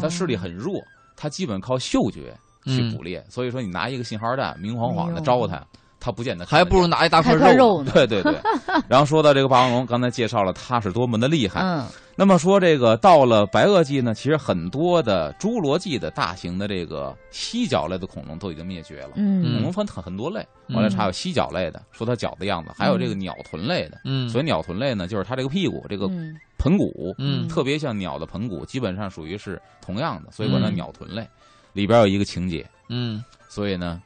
[0.00, 0.82] 他视力很弱，
[1.14, 2.92] 他基本靠嗅觉去嗯。
[2.96, 3.24] 捕猎。
[3.28, 5.64] 所以说你拿一个信号弹明晃晃的招他，
[6.00, 7.82] 他不见得还不如拿一大块肉。
[7.82, 7.90] 呢。
[7.92, 8.34] 对对对。
[8.88, 11.60] 然后说到这个霸王龙，刚才介绍了它是多么的厉害。
[11.60, 11.86] 嗯
[12.20, 19.10] 那么说这个到了白垩纪呢，其实很多的侏罗纪的大型的这个犀角类的恐龙都已经灭绝了。
[19.10, 24.00] 恐嗯龙分很很多类，嗯后来查有犀角类的，说它脚的样子，还有这个鸟臀类的。
[24.04, 31.24] 嗯，所以鸟臀类呢，就是它这个屁股这个嗯盆骨，嗯特别像鸟的盆骨，基本上属于是同样的，所以管它嗯鸟臀类。
[31.72, 34.02] 里边有一个情节，嗯所以呢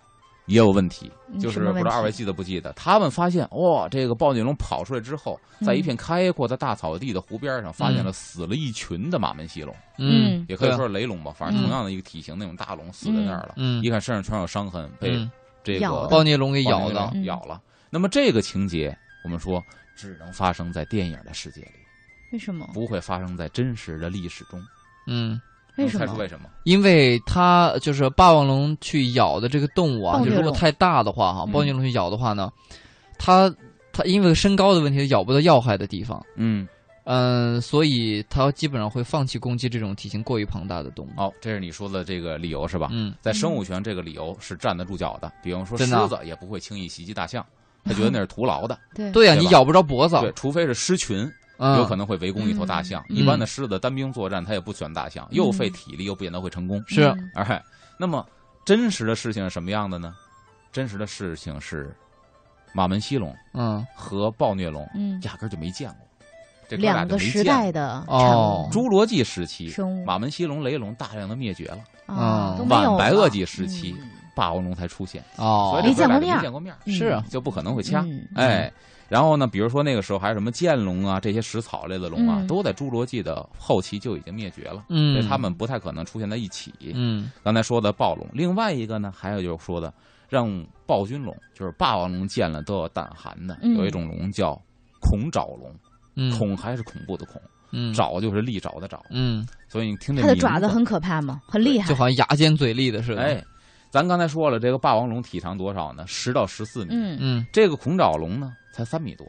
[0.47, 2.73] 也有问题，嗯就是不知道二位记得不记得？
[2.73, 13.55] 他们发现哇，这个暴虐龙跑出来之后，在一片开阔的大草地的湖边上，发现了死了一群的马门溪龙，嗯，也可以说是雷龙吧，反正嗯同样的一个体型那种大龙死在那儿了。
[13.57, 15.31] 嗯一看身上全有伤痕，被嗯
[15.63, 17.61] 这个暴虐龙给咬的咬了。
[17.89, 19.63] 那么这个情节，我们说
[19.95, 21.73] 只能发生在电影的世界里，
[22.33, 22.69] 为什么？
[22.75, 24.61] 不会发生在真实的历史中。
[25.07, 25.41] 嗯，
[25.77, 26.05] 为什么？
[26.05, 26.49] 能猜出为什么？
[26.65, 32.51] 因为它就是霸王龙去咬的这个动物啊，就如果太大的话哈，嗯暴虐龙去咬的话呢，
[33.19, 33.53] 它
[33.93, 36.67] 它因为身高的问题咬不到要害的地方，嗯，
[37.05, 41.11] 嗯，所以它基本上会放弃攻击这种体型过于庞大的动物。
[41.17, 42.89] 哦，这是你说的这个理由是吧？
[42.93, 45.33] 嗯在生物学上，这个理由是站得住脚的。
[45.43, 47.45] 比方说，狮子也不会轻易袭击大象，
[47.85, 48.79] 他觉得那是徒劳的。
[48.95, 51.33] 对对呀，你咬不着脖子，对，除非是狮群，嗯，
[51.79, 53.05] 有可能会围攻一头大象。
[53.09, 53.17] 嗯。
[53.17, 56.83] 一般的狮子单兵作战，它也不选大象，又费体力，又不见得会成功。
[56.87, 57.03] 是。
[57.05, 57.63] 嗯哎，
[57.99, 58.27] 那么
[58.65, 60.15] 真实的事情是什么样的呢？
[60.73, 61.95] 真实的事情是，
[62.73, 63.85] 马门溪龙嗯。
[63.95, 65.99] 和暴虐龙嗯，压根儿就没见过，
[66.69, 67.63] 这哥俩两个时就没见过。
[67.63, 68.69] 代的哦。
[68.73, 70.05] 侏罗纪时期，生物。
[70.05, 75.71] 马门溪龙、雷龙大量的灭绝了，啊嗯都没有晚白垩纪时期嗯霸王龙才出现，哦。
[75.73, 76.37] 所以没见过面儿。
[76.37, 78.01] 没见过面是啊就不可能会掐。
[78.03, 78.73] 嗯哎，
[79.09, 82.47] 然后呢，比如说那个时候还有什么剑龙啊，这些食草类的龙啊，嗯。
[82.47, 86.73] 都在侏罗纪的后期就已经灭绝了，嗯，所以它们不太可能出现在一起。
[86.95, 87.31] 嗯。
[87.43, 89.93] 刚才说的暴龙，另外一个呢，还有就是说的
[90.29, 90.49] 让
[90.87, 93.77] 暴君龙，就是霸王龙见了都要胆寒的，嗯。
[93.77, 94.61] 有一种龙叫
[95.01, 95.75] 恐爪龙，
[96.17, 96.31] 嗯。
[96.39, 97.41] 恐还是恐怖的恐，
[97.71, 101.41] 嗯，爪就是利爪的爪，嗯，所以你听这它的爪子很可怕吗？
[101.47, 101.89] 很厉害。
[101.89, 101.95] 就。
[101.95, 103.23] 好像牙尖嘴利的似的。
[103.23, 103.45] 哎，
[103.93, 106.03] 咱刚才说了，这个霸王龙体长多少呢？
[106.07, 106.95] 十到十四米。
[106.95, 109.27] 嗯，嗯，这个恐爪龙呢，才三米多，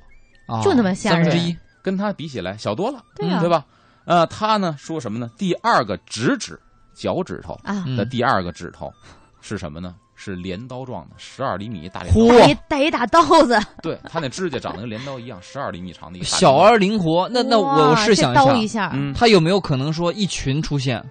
[0.48, 1.56] 啊就那么吓人三分之一。
[1.82, 3.66] 跟它比起来小多了，对啊对吧？
[4.06, 5.30] 呃，它呢说什么呢？
[5.38, 6.58] 第二个直指
[6.94, 8.90] 脚趾头啊，嗯的第二个指头
[9.42, 9.96] 是什么呢？
[10.16, 12.40] 是镰刀状的，十二厘米大镰刀。
[12.40, 17.28] 带一带一大刀子，对，它那指甲长得跟镰刀一样，十二厘米长的一个小而灵活。
[17.34, 21.04] 那那我哇我试想一下，一下，嗯，它有没有可能说一群出现，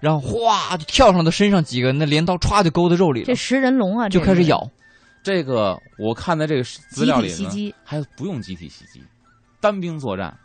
[0.00, 4.68] 然后哗就跳上他身上几个，那镰刀歘就勾在肉里了这，食人龙啊，就开始咬。
[5.22, 9.02] 这个我看在这个资料里呢，袭击，还不用集体袭击，
[9.60, 10.36] 单兵作战，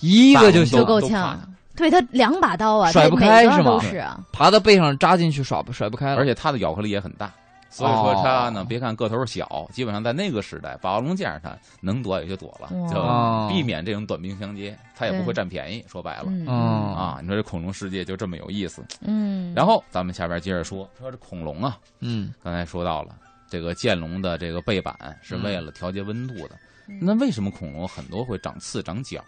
[0.00, 1.52] 一个就行大龙都就够呛。
[1.76, 6.16] 对他两把刀啊，甩不开是吗都是啊，爬到背上扎进去甩不甩不开了。
[6.16, 7.30] 而且他的咬合力也很大。
[7.76, 8.66] 所以说它呢，哦。
[8.66, 15.84] 别看个头小，基本上在那个时代，霸王龙见着它能躲也就躲了，就避免这种短兵相接，它也不会占便宜。
[15.86, 16.50] 说白了。
[16.50, 18.82] 啊，你说这恐龙世界就这么有意思。
[19.00, 23.14] 嗯，然后咱们下边接着说，说这恐龙啊，嗯，刚才说到了
[23.48, 26.58] 这个剑龙的这个背板是为了调节温度的，
[26.88, 26.98] 嗯。
[27.02, 29.22] 那为什么恐龙很多会长刺、长角？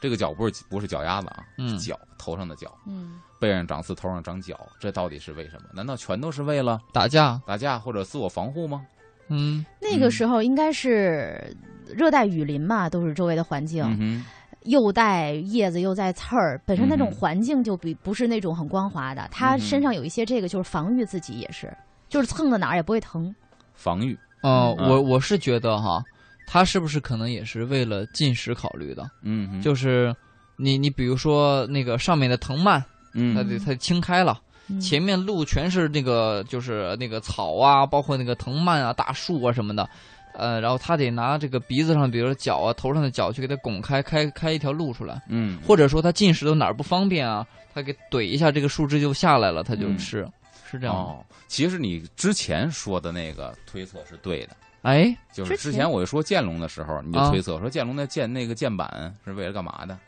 [0.00, 5.68] 这个脚不是不是脚丫子啊，嗯是脚头上的脚，嗯背上长刺，头上长角，这到底是为什么？
[5.72, 7.40] 难道全都是为了打架。
[7.46, 8.84] 打架或者自我防护吗？
[9.28, 11.56] 嗯，那个时候应该是
[11.86, 14.24] 热带雨林嘛，都是周围的环境，嗯，
[14.62, 19.28] 又带叶子又带刺儿，本身那种环境就比不是那种很光滑的。
[19.30, 21.72] 它身上有一些这个，就是防御自己也是，
[22.08, 23.34] 就是蹭到哪儿也不会疼。
[23.74, 26.02] 防御，呃，嗯我我是觉得哈，
[26.50, 29.08] 它是不是可能也是为了进食考虑的？
[29.20, 30.14] 嗯哼，就是
[30.56, 39.86] 你你比如说那个上面的藤蔓，它嗯得它清开了，嗯前面路全是那个就是那个草啊，包括那个藤蔓啊、大树啊什么的，
[40.32, 50.26] 呃，然后它得拿这个鼻子上，比如说脚啊、头上的脚去给它拱开，开开一条路出来，嗯，或者说它进食的哪儿不方便啊，它给怼一下这个树枝就下来了，它就嗯吃，
[50.70, 51.02] 是这样的。
[51.02, 54.56] 哦，其实你之前说的那个推测是对的。
[54.82, 59.98] 哎，就是之之前我就说剑龙的时候，你就啊推测说剑龙的剑那个剑板是为了干嘛的？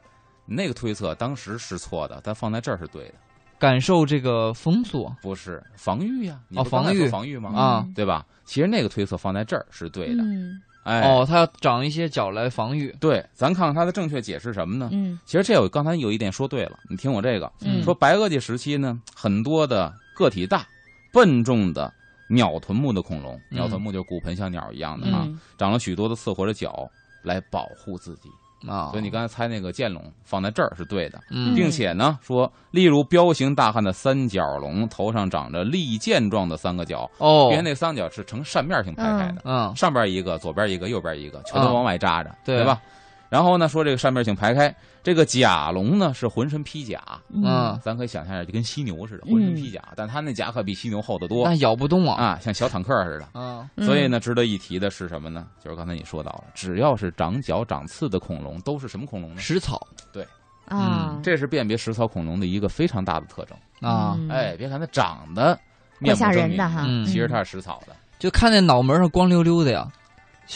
[0.46, 3.14] 那个推测当时是错的，但放在这儿是对的，
[3.58, 6.40] 感受这个封锁不是防御呀？
[6.48, 7.50] 你哦防御防御吗？
[7.54, 8.24] 啊，对吧？
[8.44, 10.22] 其实那个推测放在这儿是对的。
[10.24, 12.90] 嗯哎，哦，它要长一些角来防御。
[12.98, 14.88] 对，咱看看它的正确解释什么呢？
[14.92, 20.66] 嗯其实这我刚才有一点说对了，你听我这个，嗯，说白垩纪时期呢，很多的个体大、
[21.12, 21.92] 笨重的
[22.30, 23.56] 鸟臀目的恐龙，嗯。
[23.56, 25.38] 鸟臀目就是骨盆像鸟一样的啊，嗯。
[25.58, 26.88] 长了许多的刺或者角
[27.22, 28.30] 来保护自己。
[28.68, 31.54] 啊，所以你刚才猜那个剑龙放在这儿是对的，嗯。
[31.54, 37.48] 并且呢说，例如彪形大汉的三角龙头上长着利剑状的三个角，哦。
[37.50, 39.74] 因为，那三角是呈扇面形排开的，嗯。
[39.74, 42.58] 上边一个，左边一个，右边一个，全都往外扎着，对。
[42.58, 42.82] 对吧？
[43.30, 47.00] 然后呢，说这个扇面请排开，这个甲龙呢是浑身披甲，
[47.32, 51.48] 嗯，咱可以想象一下，就跟犀牛似的，浑身披甲，但它那甲可比犀牛厚得多。
[51.48, 52.20] 那咬不动啊。
[52.20, 53.68] 啊，像小坦克似的。
[53.86, 55.46] 所以呢，值得一提的是什么呢？
[55.64, 59.40] 就是刚才你说到了，只要是长角长刺的恐龙，都是什么恐龙呢？
[59.40, 59.86] 食草。
[60.12, 60.26] 对。
[60.66, 63.56] 啊，这是辨别食草恐龙的一个非常大的特征。
[63.80, 64.28] 啊，嗯。
[64.28, 65.56] 哎，别看它长得
[66.00, 67.94] 怪吓面目狰狞，人的哈，嗯其实它是食草的。
[68.18, 69.88] 就看那脑门上光溜溜的呀，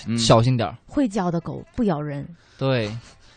[0.07, 0.77] 嗯小心点儿。
[0.87, 2.27] 会叫的狗不咬人，
[2.59, 2.91] 对，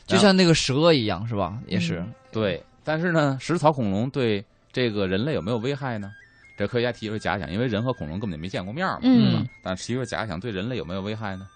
[0.06, 1.58] 就像那个蛇一样，是吧？
[1.68, 2.04] 也是。
[2.32, 6.12] 对，但是呢，食草恐龙对这个人类有没有危害呢？
[6.58, 9.46] 这科学家提出假想，因为人和恐龙根本就没见过面嘛，嗯对吧？
[9.62, 11.48] 但提出假想，对人类有没有危害呢？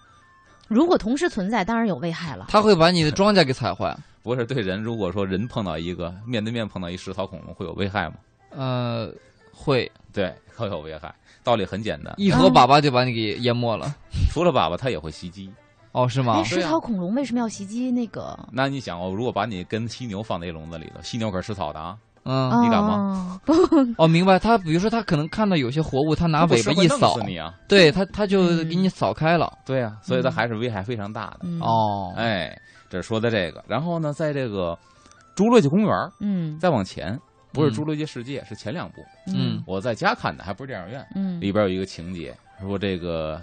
[0.68, 2.46] 如果同时存在，当然有危害了。
[2.48, 3.94] 它会把你的庄稼给踩坏。
[4.22, 8.14] 不是对人，如果说人碰到一个面对面碰到一食草恐龙，会有危害吗？
[8.50, 9.12] 呃，
[9.54, 11.14] 会对， 会有危害。
[11.44, 13.94] 道理很简单，一河粑粑就把你给淹没了。
[14.30, 15.52] 除了粑粑，它也会袭击。
[15.92, 18.38] 哦，是吗食啊草恐龙为什么要袭击那个？
[18.52, 23.58] 那你想，哦如果把你跟犀牛放在一笼子里头，犀牛可是吃草的啊，嗯，你敢吗哦？
[23.98, 24.38] 哦，明白。
[24.38, 27.52] 它比如说，它可能看到有些活物，它拿尾巴一扫死，你啊！
[27.68, 29.52] 对它它就嗯给你扫开了。
[29.66, 31.40] 对啊，所以它嗯还是危害非常大的。
[31.42, 32.56] 嗯，哦，哎，
[32.88, 33.62] 这说的这个。
[33.66, 34.78] 然后呢，在这个
[35.36, 37.18] 侏罗纪公园嗯再往前，
[37.52, 39.04] 不是嗯侏罗纪世界，是前两部。
[39.26, 41.06] 嗯我在家看的，还不是电影院。
[41.14, 43.42] 嗯里边有一个情节，说这个，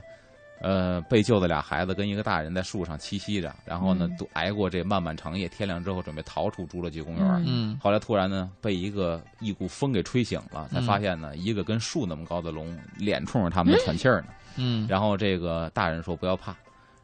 [0.62, 7.26] 呃，被救的俩孩子跟一个大人在树上栖息着，然后呢嗯，都挨过这漫漫长夜，天亮之后准备逃出侏罗纪公园。
[7.46, 14.28] 嗯嗯后来突然呢，被一个一股风给吹醒了，才嗯发现呢，一个跟树那么高的龙脸冲着他们喘气儿呢。
[14.58, 16.56] 嗯，然后这个大人说不要怕，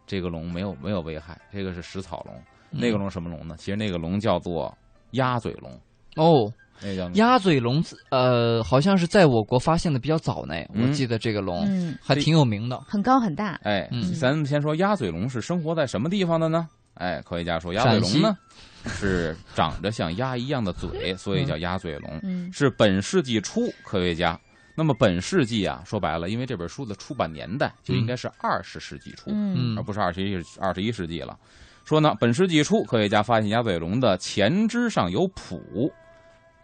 [0.06, 2.36] 这个龙没有没有危害，这个是食草龙。
[2.78, 3.56] 那个龙什么龙呢？
[3.58, 4.76] 其实那个龙叫做
[5.12, 5.72] 鸭嘴龙，
[6.18, 6.52] 哦，
[6.82, 10.56] 那个叫鸭嘴龙，呃，好像是在我国发现的比较早呢。
[10.74, 12.80] 嗯我记得这个龙嗯，还挺有名的。
[12.88, 13.60] 很高很大。
[13.64, 16.68] 哎，嗯咱们先说鸭嘴龙是生活在什么地方的呢？
[16.96, 18.38] 哎，科学家说鸭嘴龙呢
[18.88, 22.20] 是长着像鸭一样的嘴，所以叫鸭嘴龙。
[22.24, 24.40] 嗯是本世纪初科学家。
[24.78, 31.38] 那么本世纪啊，说白了，因为这本书的出版年代就应该是二十世纪初，嗯而不是二十一二十一世纪了。
[31.86, 35.90] 说呢，本世纪初，科学家发现鸭嘴龙的前肢上有蹼，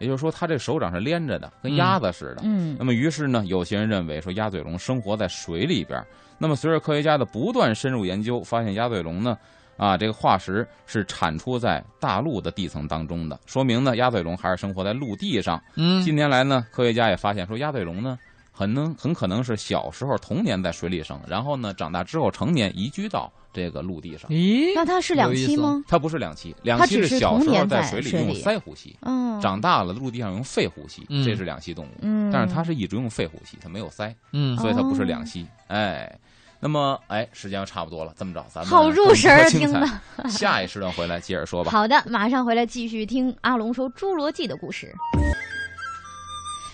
[0.02, 2.42] 也就是说，它这手掌是连着的，跟鸭子似的。
[2.44, 6.04] 嗯那么，于是呢，有些人认为说鸭嘴龙生活在水里边。
[6.38, 9.38] 那么，随着科学家的不断深入研究，发现鸭嘴龙呢，
[9.76, 15.62] 啊，这个化石是产出在大陆的地层当中的，说明呢，鸭嘴龙还是生活在陆地上。
[15.76, 18.18] 嗯近年来呢，科学家也发现说，鸭嘴龙呢，
[18.52, 24.30] 很能很可能是小时候童年在水里生，然后呢，长大之后成年移居到这个陆地上。
[24.30, 25.82] 咦，那它是两栖吗？
[25.88, 31.90] 它不是两栖，两栖是小时候在水里用鳃呼吸，嗯，长大了陆地上用肺呼吸，嗯这是两栖动物。
[32.02, 35.44] 嗯，但是它是一直用肺呼吸，它没有鳃，嗯所以它不是哦两栖。
[35.68, 36.18] 哎，
[36.60, 39.88] 那么哎，时间差不多了，这么着咱们好入神儿，听的。
[40.28, 41.70] 下一时段回来接着说吧。
[41.70, 44.94] 好的，马上回来继续听阿龙说侏罗纪的故事。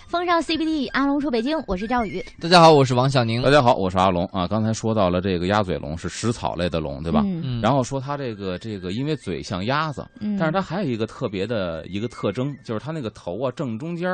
[0.09, 3.51] 风尚 CBD，阿龙说北京，我是赵宇，大家好，我是王小宁大。
[3.51, 4.49] 家好，我是阿龙啊。
[4.49, 7.21] 刚才说到了这个鸭嘴龙是食草类的龙，对吧？
[7.27, 14.11] 嗯嗯，然后说它这个这个，因为嘴像鸭子，嗯，但是它还有一个特别的一个特征，就是它那个头啊正中间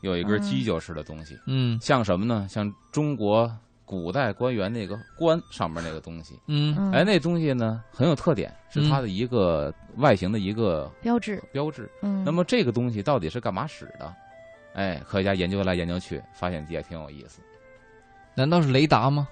[0.00, 2.44] 有一根嗯犄角似的东西，嗯像什么呢？
[2.50, 3.48] 像中国
[3.84, 6.34] 古代官员那个冠上面那个东西。
[6.48, 11.88] 嗯嗯哎，那东西呢很有特点，是它的一个外形的一个标志，标志。
[12.02, 14.12] 嗯，那么这个东西到底是干嘛使的？
[14.78, 17.40] 哎，科学家研究来研究去，发现也挺有意思。
[18.36, 19.26] 难道是雷达吗？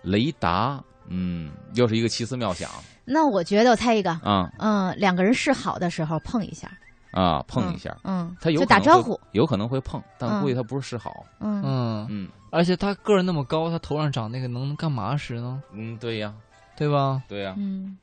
[0.00, 2.70] 雷达，嗯，又是一个奇思妙想
[3.04, 6.70] 那我觉得我猜一个，嗯嗯，两个人示好的时候碰一下，
[7.10, 11.26] 啊，碰一下，嗯，他有就可能会打招呼，有可能会碰，但嗯估计他不是示好。
[11.40, 15.62] 嗯嗯，嗯而且他个儿那么高，他头上长那个能干嘛使呢？
[15.74, 16.32] 嗯，对呀，
[16.74, 17.22] 对吧？
[17.28, 17.98] 对呀，嗯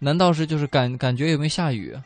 [0.00, 1.96] 难道是就是感感觉有没有下雨？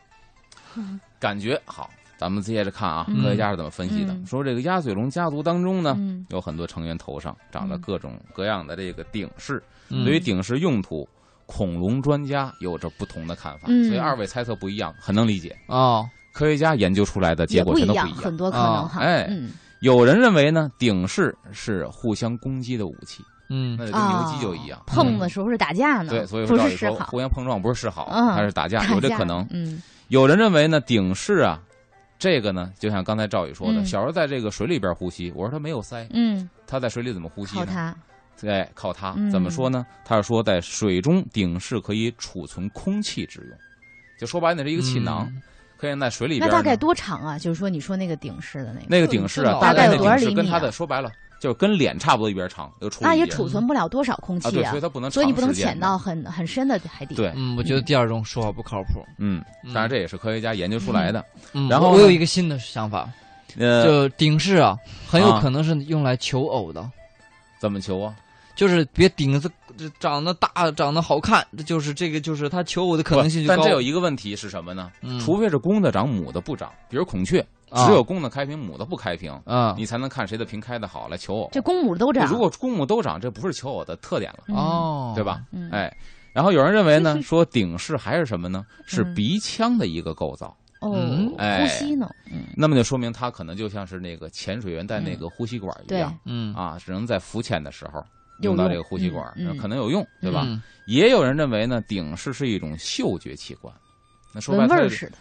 [1.19, 1.89] 感觉好。
[2.21, 4.13] 咱们接着看啊，嗯科学家是怎么分析的？
[4.13, 11.09] 嗯说这个鸭嘴龙家族当中呢，嗯有很多成员头上长了嗯各种各样的这个顶饰，嗯对于顶饰用途，
[11.47, 15.57] 恐龙专家有着不同的看法，嗯所以二位猜测不一样，很能理解。
[15.65, 18.17] 哦，科学家研究出来的结果全都不一样。
[18.17, 24.79] 很多可能哎嗯有人认为呢，顶饰是互相攻击的武器，嗯那就跟牛鸡就一样。
[24.85, 29.43] 碰的时候是打架呢，对，所以嗯不说照理说，是示好，互相碰撞不是示好，嗯它是打架，打架有这可能。
[29.49, 31.57] 嗯有人认为呢，顶饰啊，
[32.21, 37.65] 这个呢，就像刚才赵宇说的，嗯小时候在这个水里边呼吸，我说他没有鳃，嗯，他在水里怎么呼吸呢？
[37.65, 37.95] 靠它，
[38.39, 39.83] 对，靠它嗯怎么说呢？
[40.05, 43.57] 他是说在水中顶是可以储存空气之用，
[44.19, 45.41] 就说白了，那是一个气囊，嗯
[45.77, 46.47] 可以在水里边。
[46.47, 47.39] 那大概多长啊？
[47.39, 51.11] 就是说你说那个顶式的那个，那个顶式啊，大概那大概有多少顶饰跟它的说白了，
[51.41, 57.15] 就是跟脸差不多一边长，有储那也储存不了多少空啊，对，气啊所以，它不能所以你不能潜到很很深的海底。
[57.15, 59.03] 对，嗯，我觉得第二种说法不靠谱。
[59.17, 61.25] 嗯，嗯当然这也是科学家研究出来的。
[61.53, 63.09] 嗯，然后我我有一个新的想法，
[63.57, 64.77] 呃，就顶饰啊，
[65.09, 66.87] 很有啊可能是用来求偶的，
[67.59, 68.15] 怎么求啊？
[68.55, 73.55] 就是别顶子这长得大，长得好看，这就是这个就是他求偶的可能性就高。
[73.55, 74.91] 但这有一个问题是什么呢？
[75.01, 76.71] 嗯除非是公的长，母的不长。
[76.89, 81.49] 比如孔雀，啊只有公的开屏，母的不开屏，啊你才能看谁的屏开的好来求偶。
[81.51, 85.23] 这公母都长，如果公母都长，这不是求偶的特点了，嗯哦，对？
[85.23, 85.41] 吧？
[85.51, 85.95] 嗯哎，
[86.33, 88.65] 然后有人认为呢， 说顶视还是什么呢？
[88.85, 90.55] 是嗯鼻腔的一个构造。
[90.79, 90.89] 哦
[91.37, 92.09] 呼吸呢？
[92.31, 98.05] 嗯，那么就说明它可能就像是那个潜水员带那个呼吸管一样，嗯，啊，只能在浮潜的时候有
[98.41, 100.43] 用用到这个呼吸管，可能有用，对吧？
[100.45, 103.73] 嗯也有人认为呢，顶视是一种嗅觉器官。
[104.33, 105.17] 那说白了，它闻味儿似的。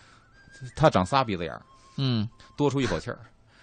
[0.75, 1.63] 它长仨鼻子眼儿，
[1.97, 3.19] 嗯多出一口气儿，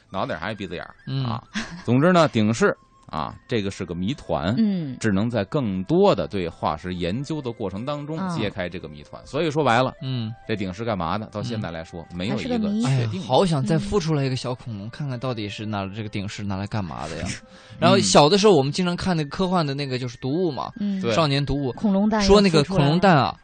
[0.09, 1.43] 脑袋上还是鼻子眼儿嗯啊。
[1.83, 2.75] 总之呢，顶饰
[3.07, 4.53] 啊，这个是个谜团。
[4.57, 9.21] 嗯只能在更多的对化石研究的过程当中啊揭开这个谜团。
[9.25, 11.25] 所以说白了，嗯，这鼎是干嘛的？
[11.27, 13.19] 到现在来说，没有一个确定，的。
[13.19, 17.27] 好想再嗯孵出来一个小恐龙，看看到底是拿这个鼎是拿来干嘛的呀？
[17.79, 23.35] 然后小的时候我们经常看那个科幻的那个就是读物嘛，嗯，对少年读物，恐龙蛋说那个恐龙蛋啊，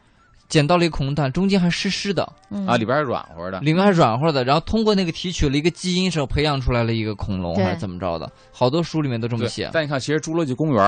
[0.54, 3.58] 捡到了一个恐龙蛋，中间还湿湿的，嗯啊，里边是软和的。
[3.58, 8.30] 里面还软和的，然后通过那个提取了一个基因时候培养出来了一个恐龙，还是怎么着的？
[8.52, 9.68] 好多书里面都这么写，。
[9.72, 10.84] 但你看，其实《侏罗纪公园》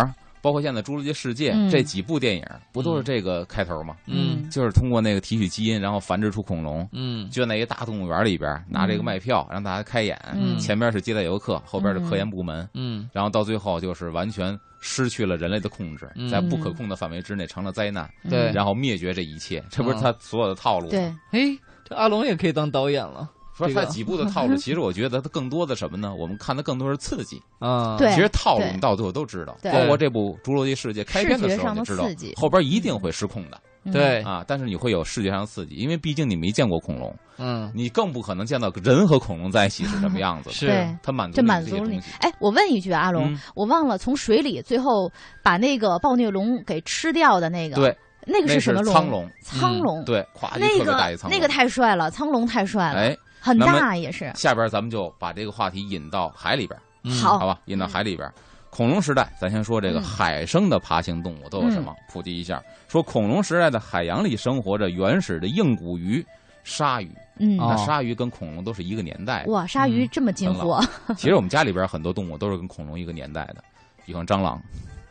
[0.47, 1.69] 包括现在《侏罗纪世界》嗯。
[1.69, 3.97] 这几部电影，不都是这个开头吗？
[4.07, 4.49] 嗯。
[4.49, 6.89] 就是通过那个提取基因，然后繁殖出恐龙。
[6.93, 7.29] 嗯。
[7.31, 10.57] 就在那一大动物园里边，拿这个卖票让大家开眼，嗯。
[10.61, 13.11] 前边是接待游客，后边是科研部门，嗯。
[13.13, 16.29] 然后到最后就是完全失去了人类的控制，嗯。
[16.29, 18.53] 在不可控的范围之内成了灾难，对。
[18.53, 20.01] 然后灭绝这一切，这不是嗯。
[20.01, 20.91] 他所有的套路吗？
[20.93, 21.01] 对，
[21.33, 26.15] 哎，这阿龙也可以当导演了说他这几部的套路，其实我觉得它更多的什么呢？
[26.15, 27.43] 我们看的更多是刺激。
[27.59, 27.97] 啊！
[27.99, 33.59] 对其实套路对你到最后都知道，包括这部《侏罗纪世界》开篇的时候视觉上的你就知道刺激，后边一定会失控的。
[33.59, 40.55] 嗯对，啊，但是你会有视觉上的刺激，因为毕竟你没见过恐龙，嗯，你更不可能见到人和恐龙在一起是什么样子的。
[40.57, 42.01] 是对，它满足这你满足你。
[42.19, 45.09] 哎，我问一句啊，阿龙，嗯我忘了从水里最后
[45.41, 47.97] 把那个暴虐龙给吃掉的那个，对，
[48.27, 48.93] 那个是什么龙？
[48.93, 50.05] 苍龙，苍龙。
[50.05, 50.27] 对，
[50.59, 51.31] 那个苍龙。
[51.31, 53.17] 那个太帅了，苍龙太帅了，哎，
[53.47, 54.31] 很大也是。
[54.35, 57.61] 下边咱们就把这个话题引到海里边，嗯好好吧？
[57.67, 58.31] 引到海里边。
[58.69, 61.95] 恐龙时代，咱先说这个嗯海生的爬行动物都有什么？
[62.13, 66.25] 普及一下，说恐龙时代的海洋里生活着原始的硬骨鱼、
[66.63, 67.11] 鲨鱼。
[67.39, 69.53] 嗯，哦那鲨鱼跟恐龙都是一个年代的。
[69.53, 70.83] 哇，鲨鱼这么金活
[71.17, 73.65] 其实我们家里边很多动物都是跟恐龙一个年代的，
[74.05, 74.61] 比方蟑螂，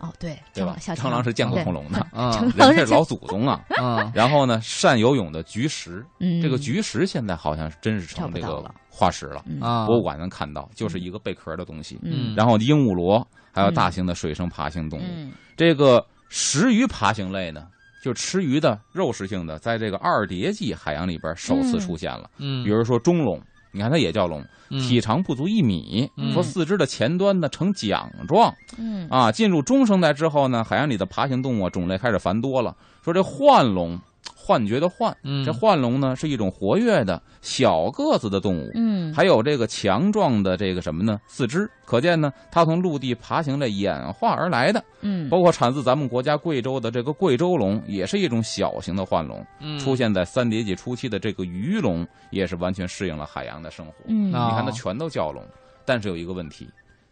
[0.06, 0.78] 哦，对，对吧？
[0.80, 3.62] 小蟑螂是见过恐龙的，嗯蟑螂是人是老祖宗啊。
[3.82, 9.44] 嗯然后呢，善游泳的菊石， 嗯，这个菊石现在好像是真是成这个化石了，
[9.86, 12.00] 博物馆能看到，就是一个贝壳的东西。
[12.04, 15.04] 嗯然后鹦鹉螺，还有大型的水生爬行动物。
[15.08, 17.68] 嗯这个食鱼爬行类呢，
[18.04, 22.30] 就吃鱼的肉食性的，在这个二叠纪海洋里边首次出现了。
[22.38, 23.42] 嗯，比如说中龙，
[23.76, 29.30] 你看它也叫龙，嗯体长不足一米，嗯说四肢的前端呢呈桨状嗯啊。
[29.30, 32.74] 进入中生代之后呢，海洋里的爬行动物啊种类开始繁多了。
[33.04, 34.00] 说这幻龙，
[34.34, 38.72] 幻觉的幻，嗯这幻龙呢是一种活跃的小个子的动物。
[38.76, 41.20] 嗯，还有这个强壮的这个什么呢？
[41.28, 44.84] 四肢，可见呢，它从陆地爬行着演化而来的。
[45.02, 49.46] 嗯包括产自咱们国家贵州的这个贵州龙，也是一种小型的幻龙。
[49.60, 53.94] 嗯出现在三叠纪初期的这个鱼龙，也是完全适应了海洋的生活。
[54.06, 55.44] 你看它全都叫龙，
[55.86, 56.68] 但是有一个问题，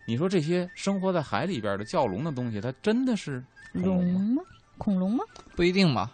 [0.05, 3.43] 你说这些生活在海里边的叫龙的东西，它真的是
[3.73, 4.13] 恐龙吗？
[4.13, 4.43] 龙吗？
[4.77, 5.23] 恐龙吗？
[5.55, 6.09] 不一定嘛，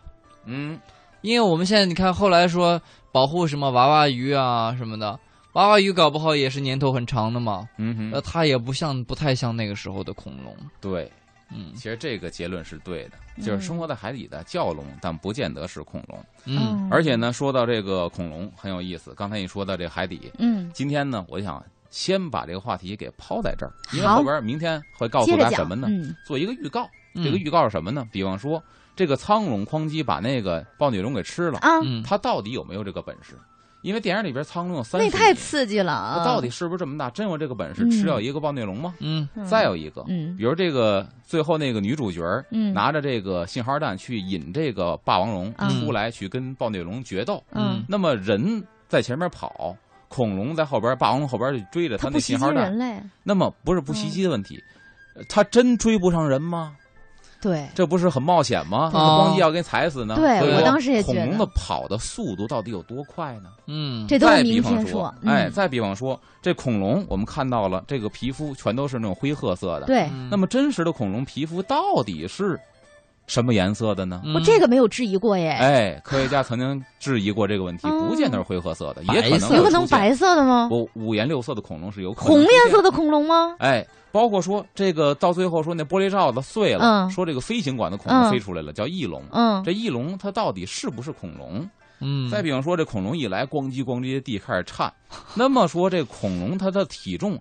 [0.45, 0.79] 嗯，
[1.21, 2.81] 因为我们现在你看后来说
[3.11, 5.19] 保护什么娃娃鱼啊什么的，
[5.53, 11.11] 娃娃鱼搞不好也是年头很长的嘛，嗯哼，那，它也不像不太像那个时候的恐龙，对，
[11.51, 11.73] 嗯。
[11.75, 13.43] 其实这个结论是对的，嗯。
[13.43, 16.23] 就是生活在海底的叫龙，但不见得是恐龙。
[16.45, 16.87] 嗯。
[16.91, 25.87] 而且呢，说到这个恐龙很有意思，刚才你说到这个海底，嗯，今天呢，我想先把这个话题给抛在这儿，因为后边明天会告诉大家什么呢？
[25.89, 26.15] 嗯。
[26.25, 26.87] 做一个预告。
[27.15, 27.23] 嗯。
[27.23, 28.07] 这个预告是什么呢？
[28.11, 28.63] 比方说，
[28.95, 32.03] 这个苍龙哐叽把那个暴女龙给吃了，啊，嗯。
[32.03, 33.35] 他到底有没有这个本事？
[33.81, 36.15] 因为电影里边苍龙有三十，那太刺激了啊！
[36.17, 37.09] 那到底是不是这么大？
[37.11, 37.91] 真有这个本事嗯。
[37.91, 38.93] 吃掉一个暴虐龙吗？
[38.99, 39.25] 嗯。
[39.35, 39.45] 嗯。
[39.45, 40.35] 再有一个，嗯。
[40.35, 42.21] 比如这个最后那个女主角
[42.51, 42.73] 嗯。
[42.73, 45.69] 拿着这个信号弹去引这个霸王龙嗯。
[45.79, 49.73] 出来去跟暴虐龙决斗，嗯，那么人在前面跑，
[50.09, 52.65] 恐龙在后边，霸王龙后边就追着他那信号弹。
[52.65, 54.61] 人，类，那么不是不袭击的问题，
[55.15, 56.75] 呃他真追不上人吗？
[57.41, 58.89] 对，这不是很冒险吗？
[58.91, 60.15] 他哦咣叽要给你踩死呢？
[60.15, 63.49] 对所以说我当时也觉得恐龙的跑的速度到底有多快呢？
[63.67, 72.59] 嗯，这都是明再比方天说，嗯哎，再比方说，这恐龙我们看到了，这个皮肤全都是那种灰褐色的。，对，嗯那么真实的恐龙皮肤到底是
[73.29, 74.21] 什么颜色的呢？
[74.25, 80.67] 嗯我这个没有质疑过耶，哎，科学家曾经质疑过这个问题，哦不见得是灰褐色的，白也可能有可能白色的吗？
[80.67, 83.55] 不五颜六色的恐龙是有可能红颜色的恐龙吗？
[83.59, 89.23] 哎，包括说这个到最后说那玻璃罩子碎了，嗯说这个飞行管的恐龙嗯飞出来了，叫翼龙。
[89.31, 91.69] 嗯这翼龙它到底是不是恐龙？
[92.01, 94.89] 嗯，再比方说，这恐龙一来，咣叽咣叽的地开始颤。
[95.33, 97.37] 那么说，这恐龙它的体重，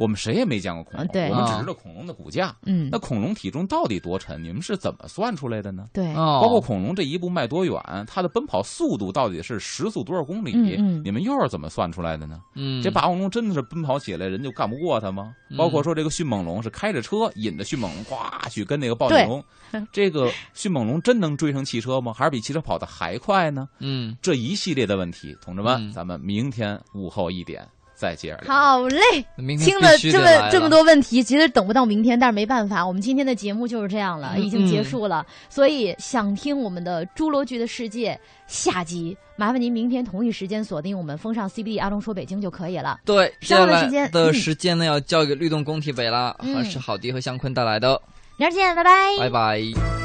[0.00, 2.56] 我们谁也没见过恐龙，我们只知道恐龙的骨架。
[2.64, 4.42] 嗯那，恐龙体重到底多沉？
[4.42, 5.88] 你们是怎么算出来的呢？
[6.14, 7.78] 包括恐龙这一步迈多远，
[8.08, 10.52] 它的奔跑速度到底是时速多少公里？
[10.54, 12.40] 嗯嗯你们又是怎么算出来的呢？
[12.54, 15.34] 嗯，这霸王龙真的是奔跑起来人就干不过它吗？
[15.50, 19.44] 嗯包括说这个迅猛龙是开着车引着迅猛龙哗去跟那个暴虐龙，
[19.92, 22.14] 这个 迅猛龙真能追上汽车吗？
[22.14, 23.68] 还是比汽车跑得还快呢？
[23.80, 27.68] 嗯，这一系列的问题，同志们，嗯咱们明天午后一点
[28.00, 28.54] 再接着聊。
[28.54, 28.98] 好嘞。
[29.36, 35.24] 明天听了这么这么多问题，其实等不到明天，但是没办法，我们今天的节目就是这样了，嗯已经结束了。
[35.50, 38.14] 所以想听我们的《侏罗纪的世界》
[38.46, 42.98] 下集，麻烦您明天同一时间锁定我们风尚 CBD 阿龙说北京就可以了。
[43.04, 48.00] 对，接下来稍后的时间的嗯时间呢，要交给律动工体北了，嗯还是郝迪和向坤带来的，
[48.38, 48.90] 明儿见，拜拜。
[49.18, 50.00] 拜拜。